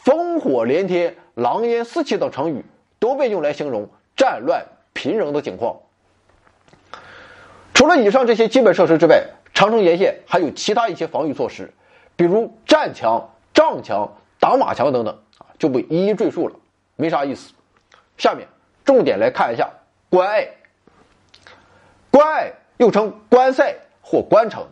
[0.04, 2.66] 烽火连天、狼烟四起等成语
[3.00, 5.78] 都被用来形容战乱频仍的情况。
[7.74, 11.74] 除了以上这些基本设施之外，长城沿线还有其他一些防御措施，
[12.16, 15.18] 比如战墙、障墙、挡马墙等等，
[15.58, 16.56] 就不一一赘述了，
[16.96, 17.54] 没啥意思。
[18.18, 18.48] 下面
[18.84, 19.70] 重点来看一下
[20.10, 20.48] 关隘。
[22.12, 24.66] 关隘又称关塞或关城，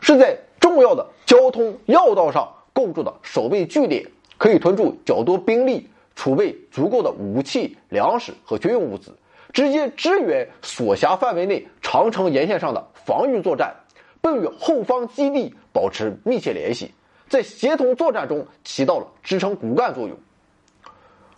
[0.00, 4.06] 是在重要的交通要道上构筑的守备据点，
[4.38, 9.12] 可以屯驻较多兵力，储备足够的武器、粮食和军用物资。
[9.52, 13.74] 直接支援所辖范围内长城沿线上的防御作战，
[14.20, 16.92] 并与后方基地保持密切联系，
[17.28, 20.16] 在协同作战中起到了支撑骨干作用。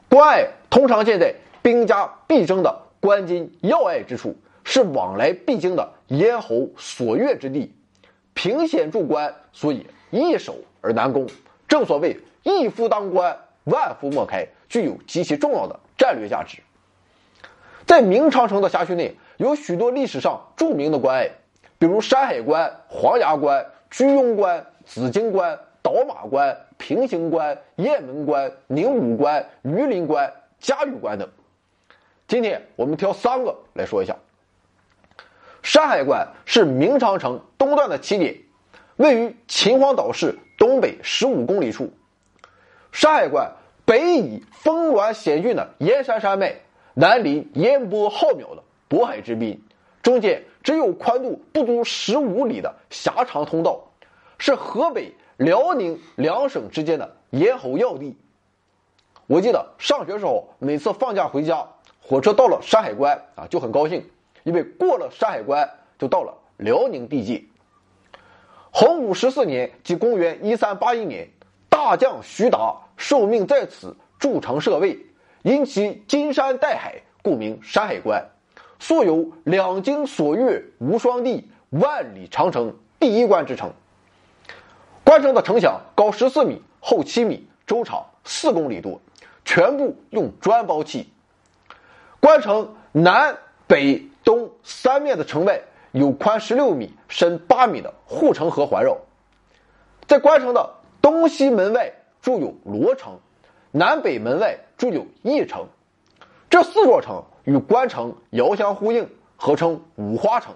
[0.09, 7.73] 关隘通常建在兵家必争的关津要隘之处，是往来必经的咽喉锁钥之地。
[8.35, 11.27] 凭险筑关，所以易守而难攻。
[11.69, 16.59] 正所谓一夫当关，万夫莫开，具有极其重要的战略价值。
[17.85, 21.31] 在明长城的辖区内，有许多历史上著名的关隘，
[21.79, 25.59] 比如山海关、黄崖关、居庸关、紫荆关、
[25.91, 31.29] 倒马关、平型关、雁门关、宁武关、榆林关、嘉峪关等。
[32.29, 34.15] 今天我们挑三个来说一下。
[35.65, 38.37] 山海关是明长城东段的起点，
[38.97, 41.93] 位于秦皇岛市东北十五公里处。
[42.93, 43.51] 山海关
[43.85, 46.55] 北倚峰峦险峻的燕山山脉。
[46.95, 49.61] 南临烟波浩渺的渤海之滨，
[50.03, 53.93] 中间只有宽度不足十五里的狭长通道，
[54.39, 58.15] 是河北、辽宁两省之间的咽喉要地。
[59.27, 61.67] 我记得上学时候，每次放假回家，
[61.99, 64.05] 火车到了山海关啊，就很高兴，
[64.43, 65.67] 因为过了山海关
[65.99, 67.43] 就到了辽宁地界。
[68.71, 71.27] 洪武十四年，即公元一三八一年，
[71.71, 74.99] 大将徐达受命在此筑城设卫。
[75.41, 78.23] 因其金山带海，故名山海关。
[78.79, 83.73] 素有“两京锁钥无双地，万里长城第一关”之称。
[85.05, 89.01] 关城的城墙高十四米，厚七米，周长四公里多，
[89.45, 91.13] 全部用砖包砌。
[92.21, 95.61] 关城南北东三面的城外
[95.93, 98.99] 有宽十六米、深八米的护城河环绕。
[100.07, 103.19] 在关城的东西门外筑有罗城。
[103.73, 105.69] 南北门外筑有翼城，
[106.49, 110.53] 这四座城与关城遥相呼应，合称五花城。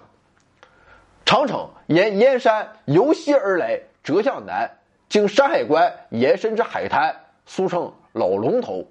[1.23, 4.69] 长城沿燕山由西而来，折向南，
[5.09, 7.15] 经山海关延伸至海滩，
[7.47, 8.85] 俗称老龙头。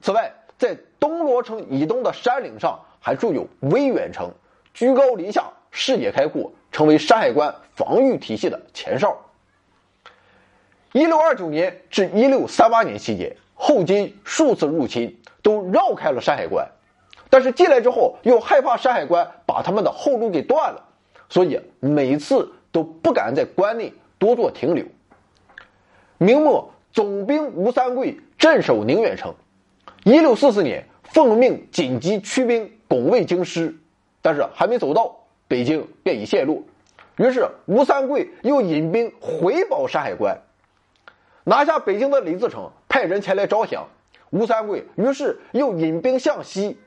[0.00, 4.30] 此外，在东罗城以东的山岭上还筑有威远城，
[4.72, 9.16] 居高临下，视野开阔，成为山海关防御体系的前哨。
[10.92, 16.70] 一六二九年至一六三八年期间，后金数次入侵，都绕开了山海关，
[17.28, 20.84] 但是进来之后又害怕山海关把他们的后路给断了，
[21.28, 24.86] 所以每次都不敢在关内多做停留。
[26.16, 29.34] 明末总兵吴三桂镇守宁远城，
[30.04, 33.74] 一六四四年奉命紧急驱兵拱卫京师，
[34.20, 35.16] 但是还没走到，
[35.48, 36.62] 北京便已陷落，
[37.16, 40.40] 于是吴三桂又引兵回保山海关。
[41.42, 43.88] 拿下北京的李自成派人前来招降，
[44.30, 46.78] 吴三桂于是又引兵向西。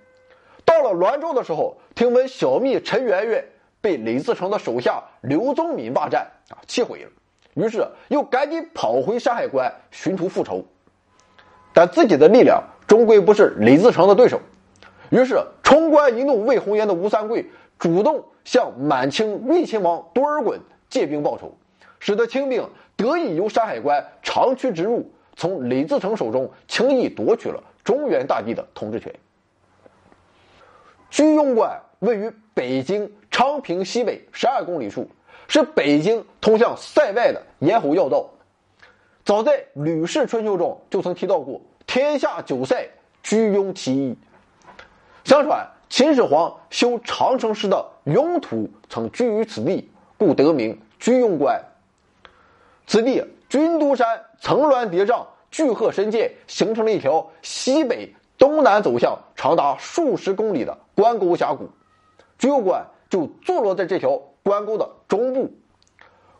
[0.63, 3.45] 到了滦州的时候，听闻小密陈圆圆
[3.81, 7.09] 被李自成的手下刘宗敏霸占，啊，气毁了，
[7.55, 10.63] 于是又赶紧跑回山海关寻图复仇。
[11.73, 14.39] 但自己的力量终归不是李自成的对手，
[15.09, 17.49] 于是冲冠一怒为红颜的吴三桂
[17.79, 21.51] 主动向满清睿亲王多尔衮借兵报仇。
[21.99, 29.11] 使得清兵得以由山海关长驱直入，从李自成手中轻易夺取了中原大地的统治权。
[31.09, 35.09] 居庸关位于北京昌平西北十二公里处，
[35.47, 38.29] 是北京通向塞外的咽喉要道。
[39.23, 42.89] 早在《吕氏春秋》中就曾提到过“天下九塞，
[43.23, 44.17] 居庸其一”。
[45.25, 51.59] 相传秦始皇修长城时的庸土曾居于此地，故得名居庸关。
[52.85, 61.67] 此地军都山层峦叠嶂，巨壑深涧，形成了一条西北东南走向、长达数十公里的关沟峡谷。
[62.37, 65.53] 居庸关就坐落在这条关沟的中部。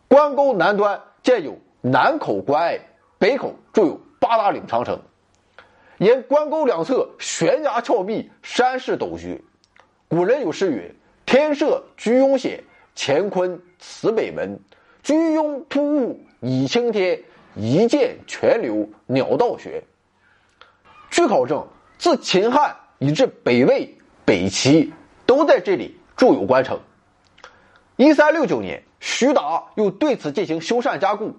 [0.08, 2.80] 关沟南端建有南口关隘，
[3.18, 5.02] 北口筑有八达岭长城。
[5.98, 9.42] 沿关沟两侧悬崖峭壁，山势陡峻。
[10.08, 10.96] 古人有诗云
[11.26, 12.64] ：“天设居庸险，
[12.96, 14.60] 乾坤辞北门。
[15.04, 17.24] 居庸突兀。”倚青天，
[17.56, 19.82] 一见泉流，鸟道悬。
[21.10, 21.66] 据考证，
[21.98, 24.94] 自秦汉以至北魏、北齐，
[25.26, 26.80] 都在这里筑有关城。
[27.98, 31.34] 一三六九年，徐达又对此进行修缮加固。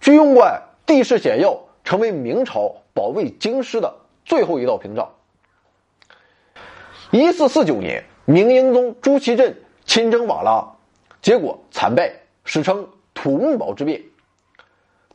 [0.00, 5.14] 居庸关地势险要，成为明朝保卫京师的最后一道屏障。
[7.12, 10.76] 一四四九年，明英宗朱祁镇亲征瓦剌，
[11.22, 12.12] 结果惨败，
[12.44, 14.02] 史称土木堡之变。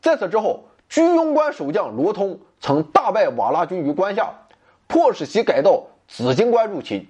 [0.00, 4.32] 在此之后，居庸关守将罗通曾大败瓦剌军于关下，
[4.86, 7.06] 迫使其改道紫荆关入侵。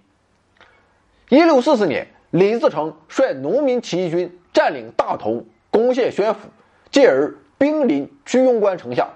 [1.29, 2.09] 一六四四年。
[2.35, 6.49] 李自成率农民起义军占领大同，攻陷宣府，
[6.91, 9.09] 继而兵临居庸关城下，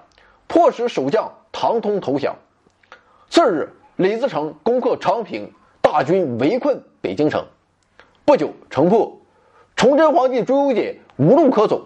[0.46, 2.36] 迫使守将唐通投降。
[3.28, 7.44] 次日，李自成攻克昌平，大军围困北京城。
[8.24, 9.20] 不久，城破，
[9.74, 11.84] 崇祯皇帝朱由检无路可走，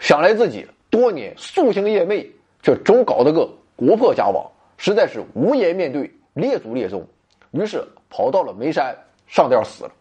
[0.00, 2.26] 想来自己多年夙兴夜寐，
[2.60, 4.44] 却终搞得个国破家亡，
[4.76, 7.06] 实在是无颜面对列祖列宗，
[7.52, 8.92] 于是跑到了眉山
[9.28, 9.92] 上吊死了。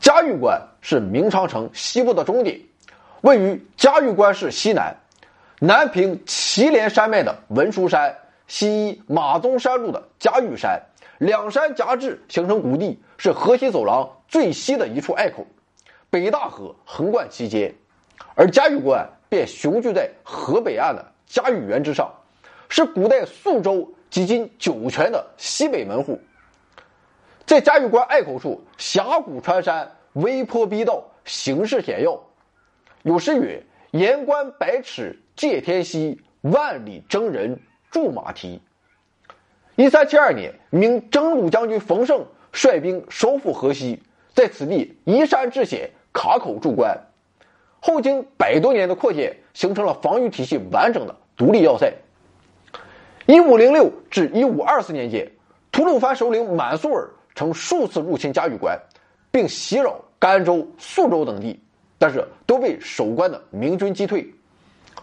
[0.00, 2.58] 嘉峪关是明长城西部的终点，
[3.22, 4.96] 位于嘉峪关市西南，
[5.60, 8.14] 南平祁连山脉的文殊山，
[8.46, 10.80] 西依马鬃山路的嘉峪山，
[11.18, 15.46] 两山夹峙形成谷地，是河西走廊最西的一处隘口，
[16.10, 17.74] 北大河横贯其间，
[18.34, 22.10] 而嘉峪关便雄踞在河北岸的嘉峪原之上，
[22.68, 26.20] 是古代宿州及今酒泉的西北门户。
[27.48, 29.90] 在嘉峪关隘口处，峡谷穿山。
[30.12, 32.22] 微坡逼道，形势险要。
[33.04, 37.58] 有诗曰：“盐关百尺界天溪，万里征人
[37.90, 38.60] 驻马蹄。”
[39.76, 44.02] 一三七二年，明征虏将军冯胜率兵收复河西，
[44.34, 46.98] 在此地依山治险，卡口筑关。
[47.80, 51.94] 后经百多年的扩建，形成了防御体系完整的独立要塞。
[53.24, 55.32] 一五零六至一五二四年间，
[55.72, 57.08] 吐鲁番首领满速尔
[57.38, 58.76] 曾数次入侵嘉峪关。
[59.30, 61.62] 并袭扰甘州、肃州等地，
[61.98, 64.26] 但是都被守关的明军击退。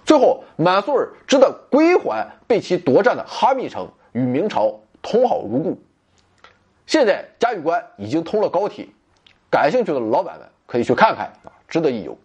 [0.03, 5.79] 最后，满速尔只得归还被其夺占的哈密城，与明朝通好如故。
[6.87, 8.87] 现在嘉峪关已经通了高铁，
[9.51, 12.17] 感兴趣的老板们可以去看看啊，值得一游。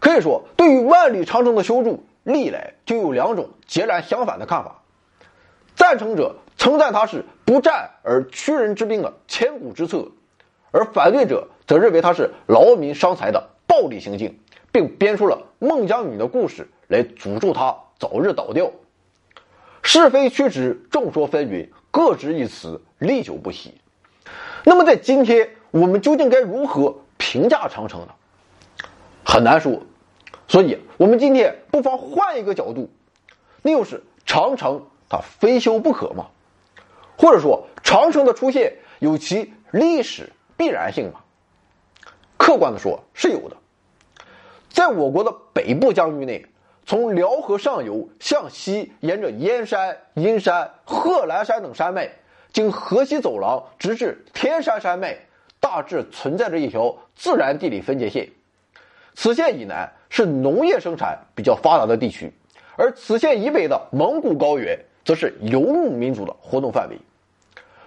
[0.00, 4.82] 可以说，对于万里长城的修筑，历来就有两种截然相反的看法。
[5.74, 10.06] 赞成者称赞他是不战而屈人之兵的千古之策。
[10.72, 14.38] 而反对者则认为他是劳民伤财的暴力行径，
[14.70, 18.70] 并编出了孟姜女的故事来诅咒他早日倒掉。
[19.82, 23.80] 是非曲直，众说纷纭，各执一词，历久不息。
[24.64, 28.08] 那么，在今天，我们究竟该如何评价长城呢？
[29.24, 29.80] 很难说。
[30.46, 32.90] 所以，我们今天不妨换一个角度，
[33.62, 36.26] 那就是长城它非修不可吗？
[37.20, 40.30] 或者说，长城的出现有其历史？
[40.56, 41.20] 必然性吗？
[42.38, 43.56] 客观的说，是有的。
[44.70, 46.46] 在我国的北部疆域内，
[46.86, 52.08] 从辽河上游向西，沿着燕山、阴山、贺兰山等山脉，
[52.54, 55.18] 经河西走廊，直至天山山脉，
[55.60, 58.30] 大致存在着一条自然地理分界线。
[59.14, 62.32] 此线以南是农业生产比较发达的地区，
[62.76, 66.96] 而此线以北的蒙古高原，则是游牧民族的活动范围。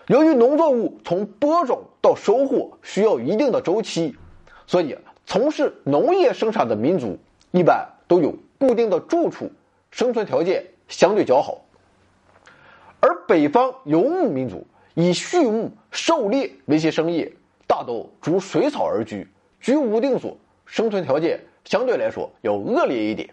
[0.07, 4.15] 由于农作物从播种到收获需要一定的周期，
[4.67, 7.17] 所以从事农业生产的民族
[7.51, 9.49] 一般都有固定的住处，
[9.91, 11.61] 生存条件相对较好。
[12.99, 17.31] 而北方游牧民族以畜牧、狩猎为其生业，
[17.65, 19.27] 大都逐水草而居，
[19.61, 23.29] 居无定所，生存条件相对来说要恶劣一点。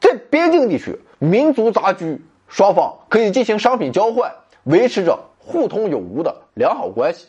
[0.00, 4.32] 在边境地区，民族杂居，双方可以进行商品交换，
[4.64, 5.18] 维持着。
[5.44, 7.26] 互通有无的良好关系，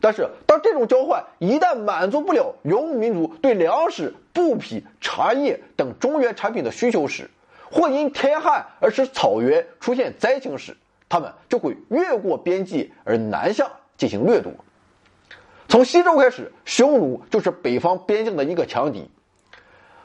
[0.00, 7.28] 但是当这种交换一旦满足不了游牧民族对粮食、布匹、茶叶等中原产品的需求时，
[7.70, 10.76] 或因天旱而使草原出现灾情时，
[11.08, 14.52] 他们就会越过边界而南下进行掠夺。
[15.68, 19.10] 从西周开始，匈奴就是北方边境的一个强敌。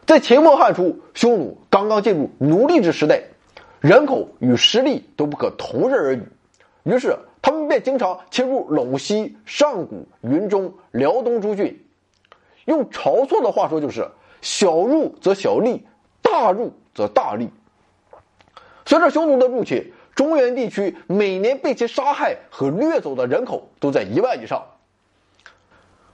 [0.06, 3.24] 在秦末汉初，匈奴刚刚进入奴隶制时代，
[3.80, 6.24] 人口与实力都不可同日而语。
[6.86, 11.84] 于是，他们便经常侵入陇西、上古、云中、辽东诸郡。
[12.66, 14.08] 用晁错的话说，就是
[14.40, 15.84] “小入则小利，
[16.22, 17.50] 大入则大利”。
[18.86, 24.64] 随着匈奴的入侵，中原地区每年被其杀害和掠走的人口都在一万以上。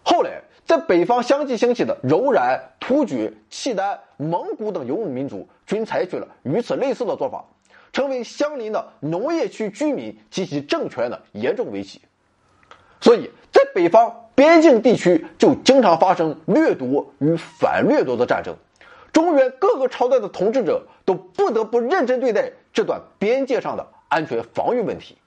[0.04, 7.44] 后来，在北方相继兴起的柔然、突厥、契丹、蒙古等游牧民族均采取了与此类似的做法，
[7.94, 12.00] 成为相邻的农业区居民及其政权的严重威胁。
[13.00, 18.56] 所以在北方边境地区就经常发生掠夺与反掠夺的战争，
[19.12, 25.18] 中原各个朝代的统治者都不得不认真对待这段边界上的安全防御问题。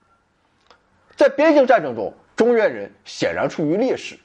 [1.17, 4.17] 在边境战争中，中原人显然处于劣势。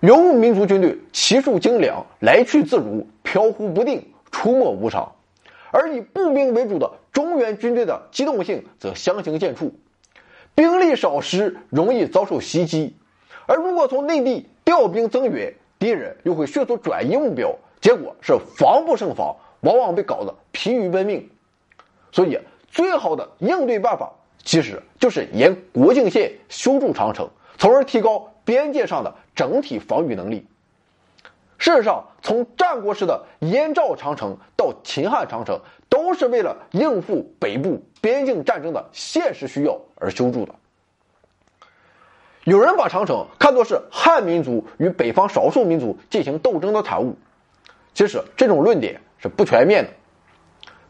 [0.00, 5.12] 游牧民族军队骑术精良，来去自如，飘忽不定，出没无常；
[5.72, 9.72] 而以步兵为主的中原军队的机动性则相形见绌，
[10.54, 12.94] 兵力少时容易遭受袭击，
[13.46, 21.28] 而如果从内地调兵增援，敌人又会迅速转移目标，结果是防不胜防，往往被搞得疲于奔命。
[22.12, 24.12] 所以，最好的应对办法。
[24.44, 30.44] 其实就是沿国境线修筑长城，从而提高边界上的整体防御能力。
[31.62, 40.52] 事实上，从战国时的燕赵长城到秦汉长城，都是为了应付北部边境战争的现实需要而修筑的。
[42.42, 47.16] 有人把长城看作是汉民族与北方少数民族进行斗争的产物，
[47.94, 49.90] 其实这种论点是不全面的。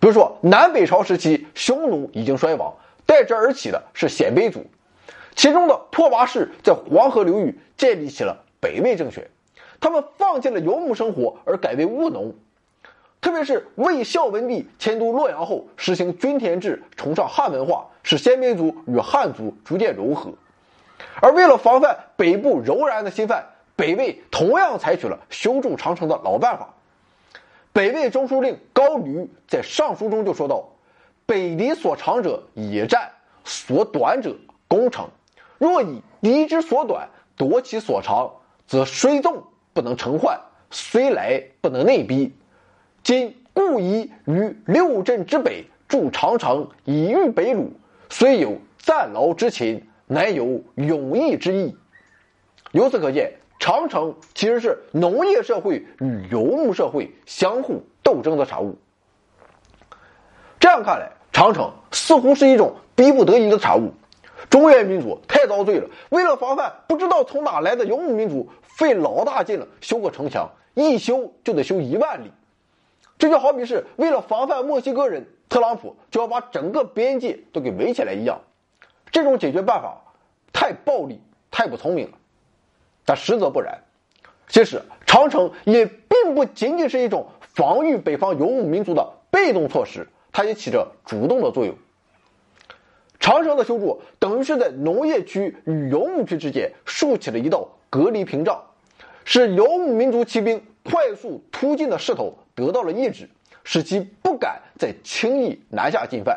[0.01, 2.75] 比如说，南北朝时期，匈奴已经衰亡。
[3.05, 4.65] 代之而起的是鲜卑族，
[5.37, 9.29] 其中的拓跋氏在黄河流域建立起了北魏政权，
[9.83, 12.33] 他们放弃了游牧生活而改为务农，
[13.21, 20.33] 特别是魏孝文帝迁都洛阳后，实行均田制，崇尚汉文化，使鲜卑族与汉族逐渐融合。
[21.21, 26.73] 而为了防范北部柔然的侵犯，北魏同样采取了修筑长城的老办法。
[27.73, 30.69] 北魏中书令高驴在《上书》中就说道。
[31.25, 33.11] 北敌所长者野战，
[33.45, 34.37] 所短者
[34.69, 35.09] 攻城。
[35.59, 38.31] 若以敌之所短夺其所长，
[38.67, 42.35] 则虽纵不能成患，虽来不能内逼。
[43.03, 47.69] 今故宜于六镇之北筑长城，以御北虏。
[48.09, 51.77] 虽有暂劳之情，乃有勇毅之意。
[52.73, 58.77] 由此可见，长城其实是农业社会与游牧社会相互斗争的产物。
[60.61, 63.95] 这样看来，长城似乎是一种逼不得已的产物。
[64.53, 72.31] 中原民族太遭罪了，为了防范不知道从哪来的游牧民族，费老大劲了修个城墙，一修就得修一万里。
[73.17, 78.43] 这就好比是为了防范墨西哥人，特朗普就要把整个边界都给围起来一样。
[79.11, 79.99] 这种解决办法
[80.53, 81.19] 太暴力、
[81.51, 82.19] 太不聪明了。
[83.07, 83.83] 但实则不然，
[84.49, 90.07] 其实长城也并不仅仅是一种防御北方游牧民族的被动措施。
[90.31, 91.75] 它也起着主动的作用。
[93.23, 98.61] 长城的修筑等于是在农业区与游牧区之间竖起了一道隔离屏障，
[99.25, 103.31] 使游牧民族骑兵快速突进的势头得到了抑制，
[103.63, 106.37] 使其不敢再轻易南下进犯。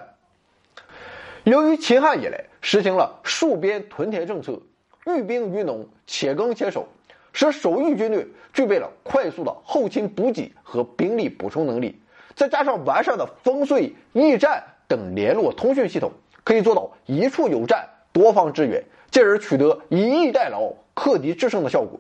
[1.44, 4.62] 由于秦汉以来实行了戍边屯田政策，
[5.08, 6.88] 寓兵于农，且耕且守，
[7.34, 12.00] 使守御军队具备了快速的后勤补给和兵力补充能力。
[12.36, 16.12] 再加上完善的烽燧、驿站等联络通讯系统，
[16.46, 18.82] 可以做到一处有战，多方支援，
[19.12, 22.00] 进而取得以逸待劳、克敌制胜的效果。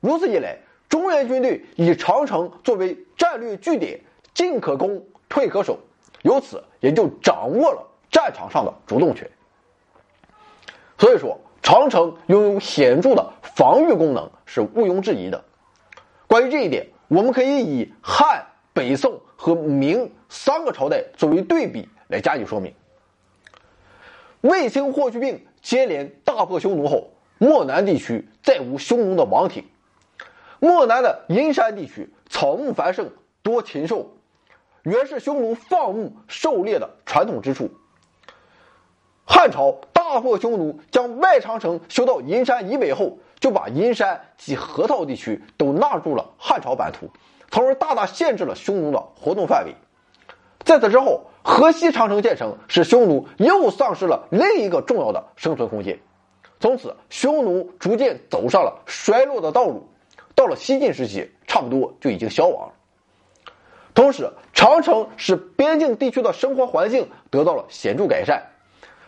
[0.00, 0.56] 如此一来，
[0.88, 4.00] 中原军队以长城作为战略据点，
[4.32, 5.78] 进可攻，退可守，
[6.22, 9.30] 由此也就掌握了战场上的主动权。
[10.96, 15.44] 所以说，长城拥有显著的防御功能是毋庸置疑的。
[16.26, 18.46] 关于这一点，我们可以以汉。
[18.72, 22.70] 北宋和明三个朝代作为对比来加以说明。
[24.40, 29.64] 卫青霍去病接连大破匈奴后，漠南地区再无匈奴的王庭。
[30.58, 33.10] 漠南的阴山地区草木繁盛，
[33.42, 34.14] 多禽兽，
[34.82, 37.70] 原是匈奴放牧狩猎的传统之处。
[39.24, 47.10] 汉朝大破匈奴，将外长城修到阴山以北后，就把阴山及河套地区都纳入了汉朝版图。
[47.50, 49.74] 从而大大限制了匈奴的活动范围。
[50.64, 55.96] 在此之后，河西长城建成，使匈奴又丧失了另一个重要的生存空间。
[56.58, 59.88] 从此，匈奴逐渐走上了衰落的道路。
[60.34, 62.74] 到了西晋时期，差不多就已经消亡了。
[63.94, 68.42] 同时，长城使边境地区的生活环境得到了显著改善，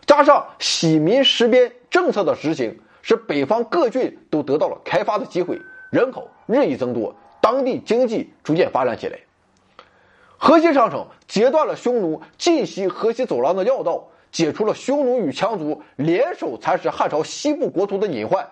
[0.07, 5.61] 加上徙民实边政策的执行，使北方各郡都得到了开发的机会，
[5.91, 7.13] 人口日益增多。
[7.41, 9.19] 当地经济逐渐发展起来，
[10.41, 18.49] 河西长城截断了匈奴进袭河西走廊的要道，解除了匈奴与羌族联手蚕食汉朝西部国土的隐患，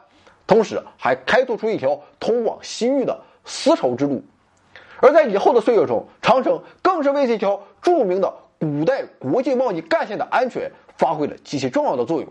[0.49, 4.21] 同时还开拓出一条通往西域的丝绸之路。
[5.01, 12.29] 而在以后的岁月中，长城更是为这条著名的古代国际贸易干线的安全发挥了极其重要的作用。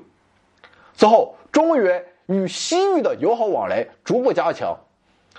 [0.96, 4.76] 此后，中原与西域的友好往来逐步加强，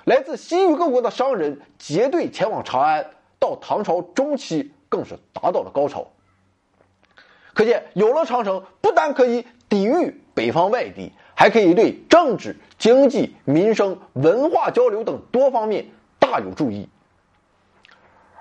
[0.05, 6.09] 来自西域各国的商人结队前往长安，到唐朝中期更是达到了高潮。
[7.55, 15.87] 可见，有了长城，不但可以抵御北方外敌，还可以对政治、经济、民生、文化交流等多方面
[16.18, 16.89] 大有注意。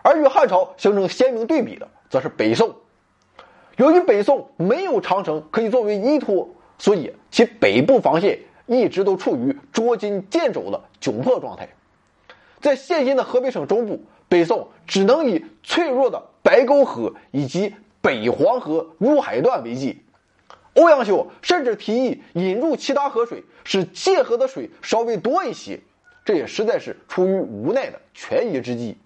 [0.01, 2.75] 而与汉朝形成鲜明对比的，则是北宋。
[3.77, 11.69] 由于北宋没有长城可以作为依托，所以其北部防线一直都处于捉襟见肘的窘迫状态。
[12.59, 19.95] 在现今的河北省中部，北宋只能以脆弱的白沟河以及北黄河入海段为界。
[20.73, 25.79] 欧阳修甚至提议引入其他河水，使界河的水稍微多一些。
[26.25, 28.97] 这也实在是出于无奈的权宜之计。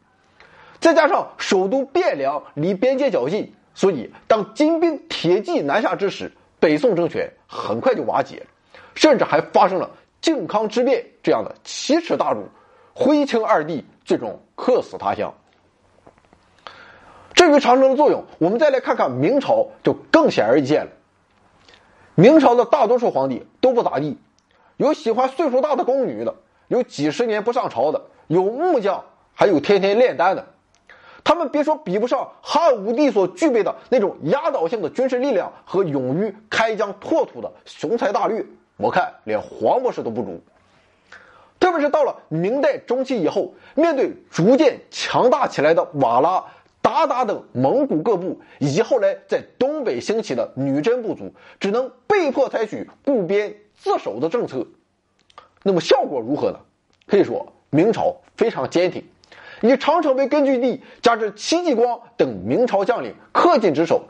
[0.80, 8.42] 再加上首都汴梁离边界较近，所以当金兵铁骑南下之时，北宋政权很快就瓦解，
[8.96, 9.92] 甚至还发生了
[10.22, 12.48] 靖康之变这样的奇耻大辱，
[12.94, 15.36] 徽钦二帝最终客死他乡。
[17.36, 20.92] 至于长城的作用，我们再来看看明朝就更显而易见了。
[22.16, 24.18] 明朝的大多数皇帝都不咋地，
[24.78, 26.34] 有喜欢岁数大的宫女的，
[26.70, 29.04] 有几十年不上朝的，有木匠，
[29.36, 30.44] 还有天天炼丹的。
[31.24, 38.44] 他们别说比不上汉武帝所具备的那种压倒性的军事力量和勇于开疆拓土的雄才大略，
[38.76, 40.42] 我看连黄博士都不如。
[41.60, 46.46] 特别是到了明代中期以后，面对逐渐强大起来的瓦剌、
[46.82, 54.66] 鞑靼等蒙古各部，以及后来在东北兴起的女真部族，只能被迫采取固边自守的政策。
[55.64, 56.60] 那么效果如何呢？
[57.06, 59.04] 可以说明朝非常坚挺。
[59.62, 64.06] 以长城为根据地，加之戚继光等明朝将领恪尽职守，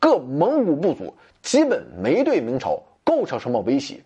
[0.00, 4.00] 各蒙古部族基本没对明朝构成什么威胁。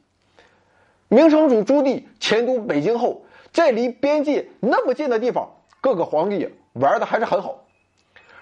[1.13, 7.67] 明成祖朱棣迁都北京后，在离边界那么近的地方，各个皇帝玩的还是很好。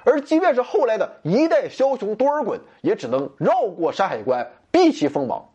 [0.05, 5.49] 而即便是后来的一代枭雄多尔衮，也只能绕过山海关，避其锋芒。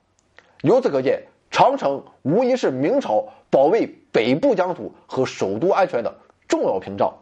[0.61, 6.13] 由此可见，长城无疑是明朝保卫北部疆土和首都安全的。
[6.49, 7.13] 重要屏障。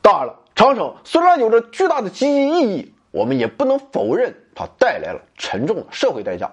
[0.00, 6.50] 当然了，长城虽然有着巨大的积极意义，我们也不能否认它带来了沉重的社会代价。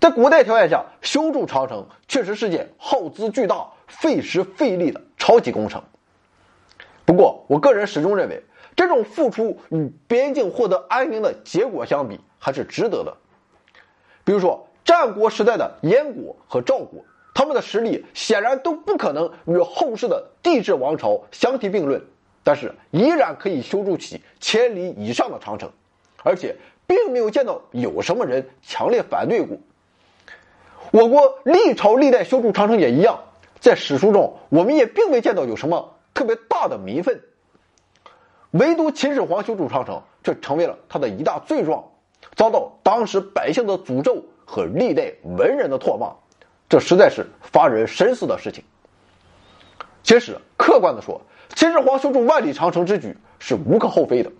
[0.00, 5.82] 在古代条件下，修筑长城确实是件耗资巨大、费时费力的超级工程。
[7.04, 8.42] 不过，我个人始终认为，
[8.76, 13.16] 这种付出与边境获得安宁的结果相比，还是值得的。
[14.24, 17.04] 比如说，战国时代的燕国和赵国。
[17.34, 22.04] 他们的实力显然都不可能与后世的帝制王朝相提并论，
[22.42, 25.70] 但是依然可以修筑起千里以上的长城，
[26.24, 29.56] 而且并没有见到有什么人强烈反对过。
[30.90, 33.20] 我国历朝历代修筑长城也一样，
[33.60, 37.20] 在史书中我们也并未见到有什么特别大的民愤，
[38.52, 41.84] 唯独秦始皇修筑长城却成为了他的一大罪状，
[42.34, 46.12] 遭到当时百姓的诅咒和历代文人的唾骂。
[46.68, 48.62] 这实在是发人深思的事情。
[50.02, 51.20] 其实，客观的说，
[51.54, 54.30] 秦始皇修筑万里长城之举是无可厚非的。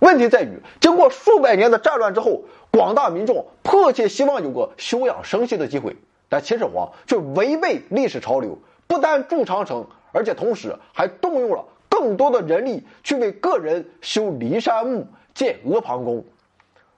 [0.00, 5.96] 问题在于，经过数百年的战乱之后，广大民众迫切希望有个休养生息的机会，
[6.28, 16.24] 但秦始皇却违背历史潮流，不但筑长城，而且同时还动用了更多的人力去为个人修骊山墓、建阿房宫。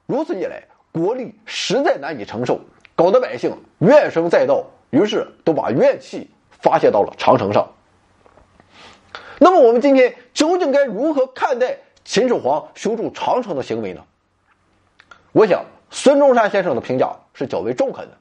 [0.06, 0.62] 如此一来，
[0.92, 2.60] 国力实在难以承受。
[2.94, 7.66] 搞得百姓怨声载道，于是都把怨气发泄到了长城上。
[9.38, 14.04] 那么，我们今天究竟该如何看待秦始皇修筑长城的行为呢？
[15.32, 18.18] 我想，孙中山先生的评价是较为中肯的。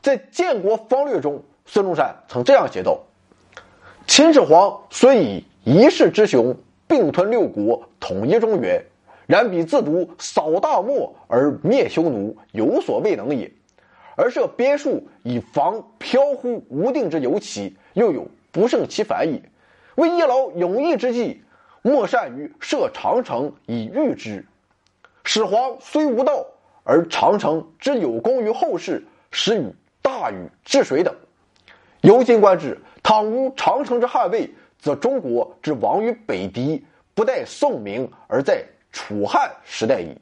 [0.00, 3.00] 在《建国方略》中，孙中山曾这样写道
[4.06, 6.56] ：“秦始皇虽以一世之雄，
[6.86, 8.84] 并吞六国，统一中原，
[9.26, 13.50] 然彼自独扫大漠而灭匈奴，有所未能也。”
[14.16, 19.42] 而设边戍以防飘忽无定之游骑，又有不胜其烦也。
[19.96, 21.42] 为一劳永逸之计，
[21.86, 24.44] 莫善于设长城以御之。
[25.22, 26.44] 始皇虽无道，
[26.82, 29.72] 而长城之有功于后世，始与
[30.02, 31.14] 大禹治水等。
[32.00, 36.84] 由今观之，倘无长城之捍卫，则中国之亡于北狄，
[37.14, 40.12] 不待宋明，而在楚汉时代矣。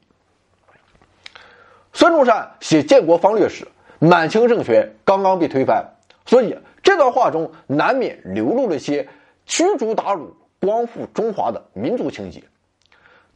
[1.93, 3.67] 孙中山写《建国方略》时。
[3.97, 5.83] 满清政权刚刚被推翻，
[6.27, 9.07] 所以这段话中难免流露了些
[9.47, 10.27] 驱逐鞑虏、
[10.65, 12.43] 光复中华的民族情结。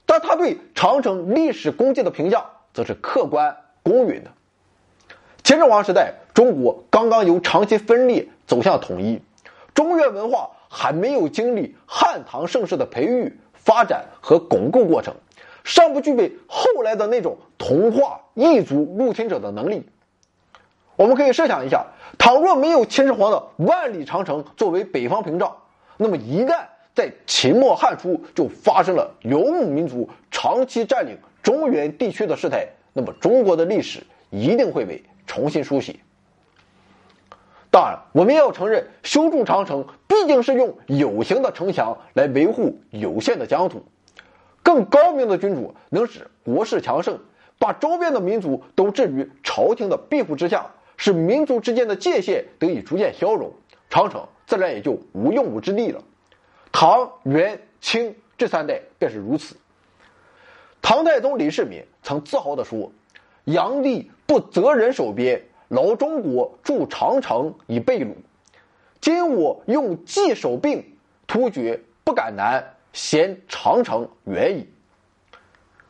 [0.06, 4.32] 但他对长城历史功绩的评价则是客观公允的。
[5.44, 9.22] 秦始皇时代，中国刚刚由长期分裂走向统一，
[9.74, 15.14] 中原文化还没有经历汉唐盛世的培育、发展和巩固过程，
[15.64, 19.88] 尚不具备后来的那种同化异族入侵者的能力。
[20.96, 21.86] 我们可以设想一下，
[22.18, 25.56] 倘若没有秦始皇的万里长城作为北方屏障，
[25.98, 26.66] 那么一旦
[27.00, 35.02] 在秦末汉初就发生了游牧民族长期占领中原地区的事态，那么中国的历史一定会被。
[35.30, 35.96] 重新书写。
[37.70, 43.84] 当然，我们也要承认，修筑长城毕竟是用有形的城墙来维护有限的疆土。
[44.64, 47.20] 更高明的君主能使国势强盛，
[47.60, 50.66] 把周边的民族都置于朝廷的庇护之下，
[50.98, 53.54] 使民族之间的界限得以逐渐消融，
[53.88, 56.02] 长城自然也就无用武之地了。
[56.72, 59.56] 唐、元、清这三代便是如此。
[60.82, 62.92] 唐太宗李世民曾自豪地说
[63.46, 68.16] ：“炀帝。”不择人守边，劳中国筑长城以备鲁。
[69.02, 70.86] 今我用计守并，
[71.26, 74.70] 突厥不敢南，嫌长城远矣。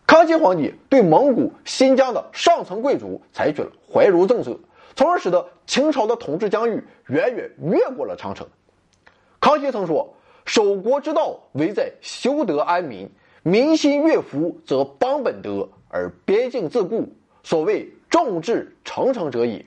[0.07, 4.57] 康熙皇帝对蒙古、新疆的上层贵族采取了怀柔政策，
[4.95, 8.47] 从而使得清朝的统治疆域远远越过了长城。
[9.41, 10.15] 康熙曾说
[10.49, 13.07] ：“守国之道，唯在修德安民，
[13.43, 17.13] 民心悦服，则邦本德，而边境自固。”
[17.45, 17.93] 所谓。
[18.09, 19.63] 众志成城者也。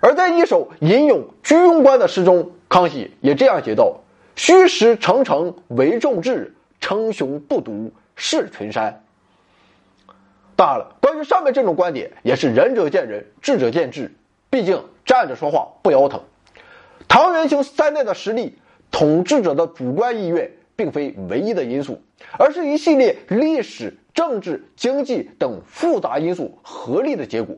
[0.00, 4.02] 而在一首吟咏居庸关的诗中，康熙也这样写道
[4.36, 9.02] ：“虚实成城为众志，称雄不独是群山。”
[10.54, 14.14] 当然了，关于上面这种观点，也是仁者见仁，智者见智。
[14.48, 16.22] 毕竟站着说话不腰疼。
[17.08, 18.56] 唐元清三代的实力，
[18.92, 22.00] 统治者的主观意愿，并非唯一的因素，
[22.38, 23.96] 而是一系列历史。
[24.14, 27.56] 政治、经济等复杂因素合力的结果，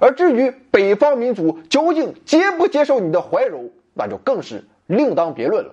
[0.00, 5.72] 而至于北方民族究竟接不接受你的怀柔，那就更是另当别论了。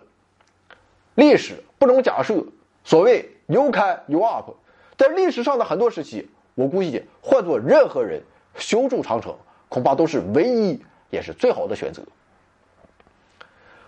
[1.16, 2.46] 历史不容假设，
[2.84, 4.52] 所谓 “you can you up”，
[5.00, 8.22] 在历史上的很多时期，我估计换做任何人
[8.54, 9.36] 修筑长城，
[9.68, 12.04] 恐怕都是唯一也是最好的选择。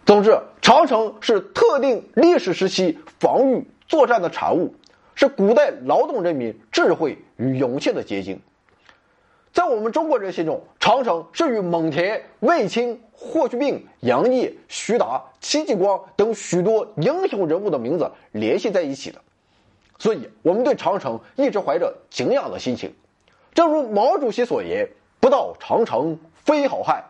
[0.05, 4.75] 总之，长城是特定历史时期防御作战的产物。
[5.15, 8.41] 是古代劳动人民智慧与勇气的结晶。
[9.53, 19.21] 在我们中国人心中，长城是与蒙恬、卫青、霍去病、杨业、徐达、戚继光等许多英雄人物的名字联系在一起的，
[19.99, 22.91] 所以我们对长城一直怀着敬仰的心情。
[23.53, 24.89] 正如毛主席所言
[25.21, 27.03] ：“不到长城非好汉。”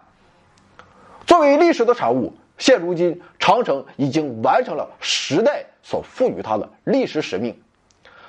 [1.25, 7.61] 作为历史的产物，现如今长城已经完成了时代所赋予它的历史使命。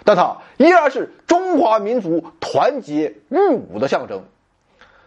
[0.05, 4.23] 但它依然是中华民族团结御侮的象征。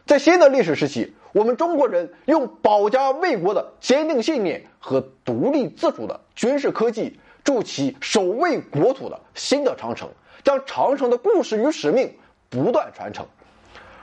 [0.05, 10.09] 在新的历史时期，我们中国人用保家卫国的坚定信念和独立自主的军事科技，筑起守卫国土的新的长城，
[10.43, 12.11] 将长城的故事与使命
[12.49, 13.25] 不断传承。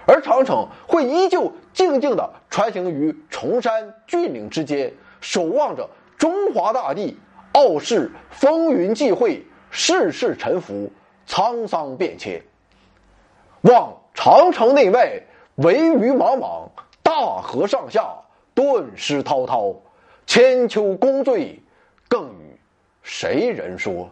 [0.06, 4.92] 而长城会依旧静静地穿行于崇山峻岭之间，
[5.24, 7.16] 守望着中华大地，
[7.52, 9.42] 傲视风云际会。
[9.70, 10.92] 世事沉浮，
[11.26, 12.40] 沧桑变迁。
[13.62, 15.20] 望长城内外，
[15.56, 16.70] 惟余莽莽；
[17.02, 18.14] 大河上下，
[18.54, 19.74] 顿失滔滔。
[20.26, 21.60] 千秋功罪，
[22.06, 22.56] 更与
[23.02, 24.10] 谁人说？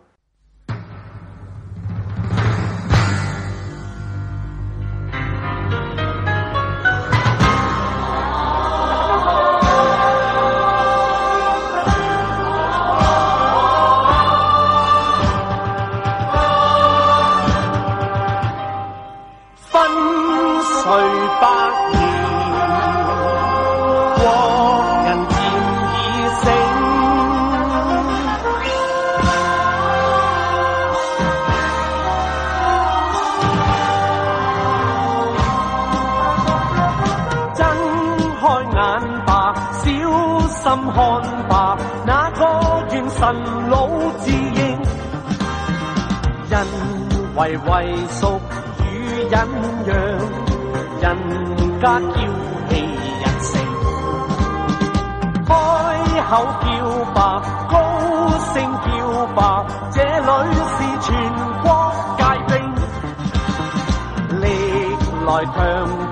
[65.33, 65.57] 来强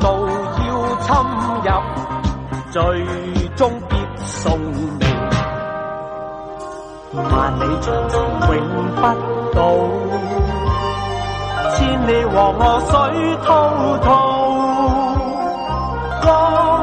[0.00, 0.16] 盗
[0.66, 0.70] 要
[1.02, 1.08] 侵
[1.52, 1.68] 入。
[2.70, 2.80] 最
[3.54, 5.04] 终必送命。
[7.12, 8.14] 万里长城
[8.48, 8.56] 永
[8.94, 9.02] 不
[9.52, 9.60] 倒，
[11.74, 12.88] 千里黄河水
[13.44, 13.48] 滔
[13.98, 14.08] 滔。
[16.22, 16.26] 江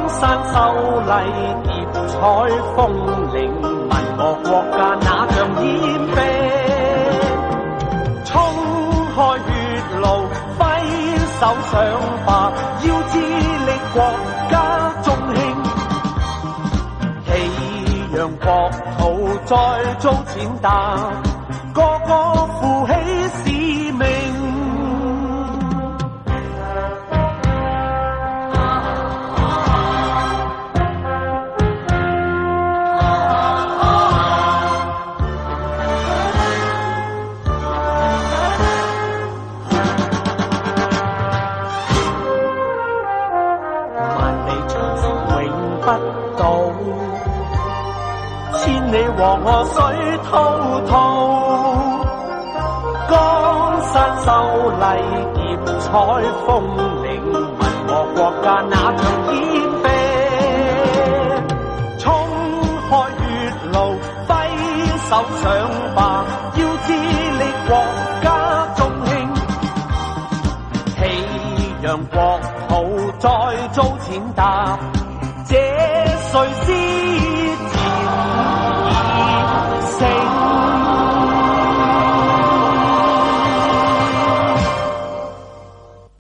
[0.10, 0.22] 山
[0.54, 0.56] 秀
[1.08, 1.12] 丽，
[1.64, 1.70] 叠
[2.08, 2.14] 彩
[2.76, 2.78] 峰
[3.34, 5.36] 岭，问我国家哪像
[5.66, 5.66] 烟
[13.98, 14.06] 国
[14.52, 15.42] 家中兴。
[17.26, 17.30] 喜
[18.16, 18.70] 让国
[19.00, 19.02] 土
[19.44, 19.56] 再
[19.98, 20.68] 遭践踏，
[49.28, 49.76] 黄河水
[50.24, 50.32] 滔
[50.88, 50.90] 滔。
[53.10, 53.12] 江
[53.92, 54.32] 山秀
[54.80, 54.86] 丽，
[55.36, 55.38] 叠
[55.82, 55.86] 彩
[56.46, 56.48] 峰
[57.04, 59.04] 岭，问我国家哪像
[59.36, 59.36] 烟
[59.84, 59.86] 兵？
[62.00, 62.06] 冲
[62.88, 63.20] 开血
[63.74, 63.76] 路，
[64.30, 64.32] 挥
[65.10, 65.12] 手
[65.44, 65.46] 上
[65.94, 66.00] 吧，
[66.56, 67.70] 要致力国
[68.24, 68.26] 家
[68.78, 69.12] 中兴。
[70.96, 71.00] 喜
[71.82, 72.16] 让国
[72.70, 72.72] 土
[73.20, 73.28] 再
[73.74, 74.08] 遭践
[74.38, 74.42] 踏，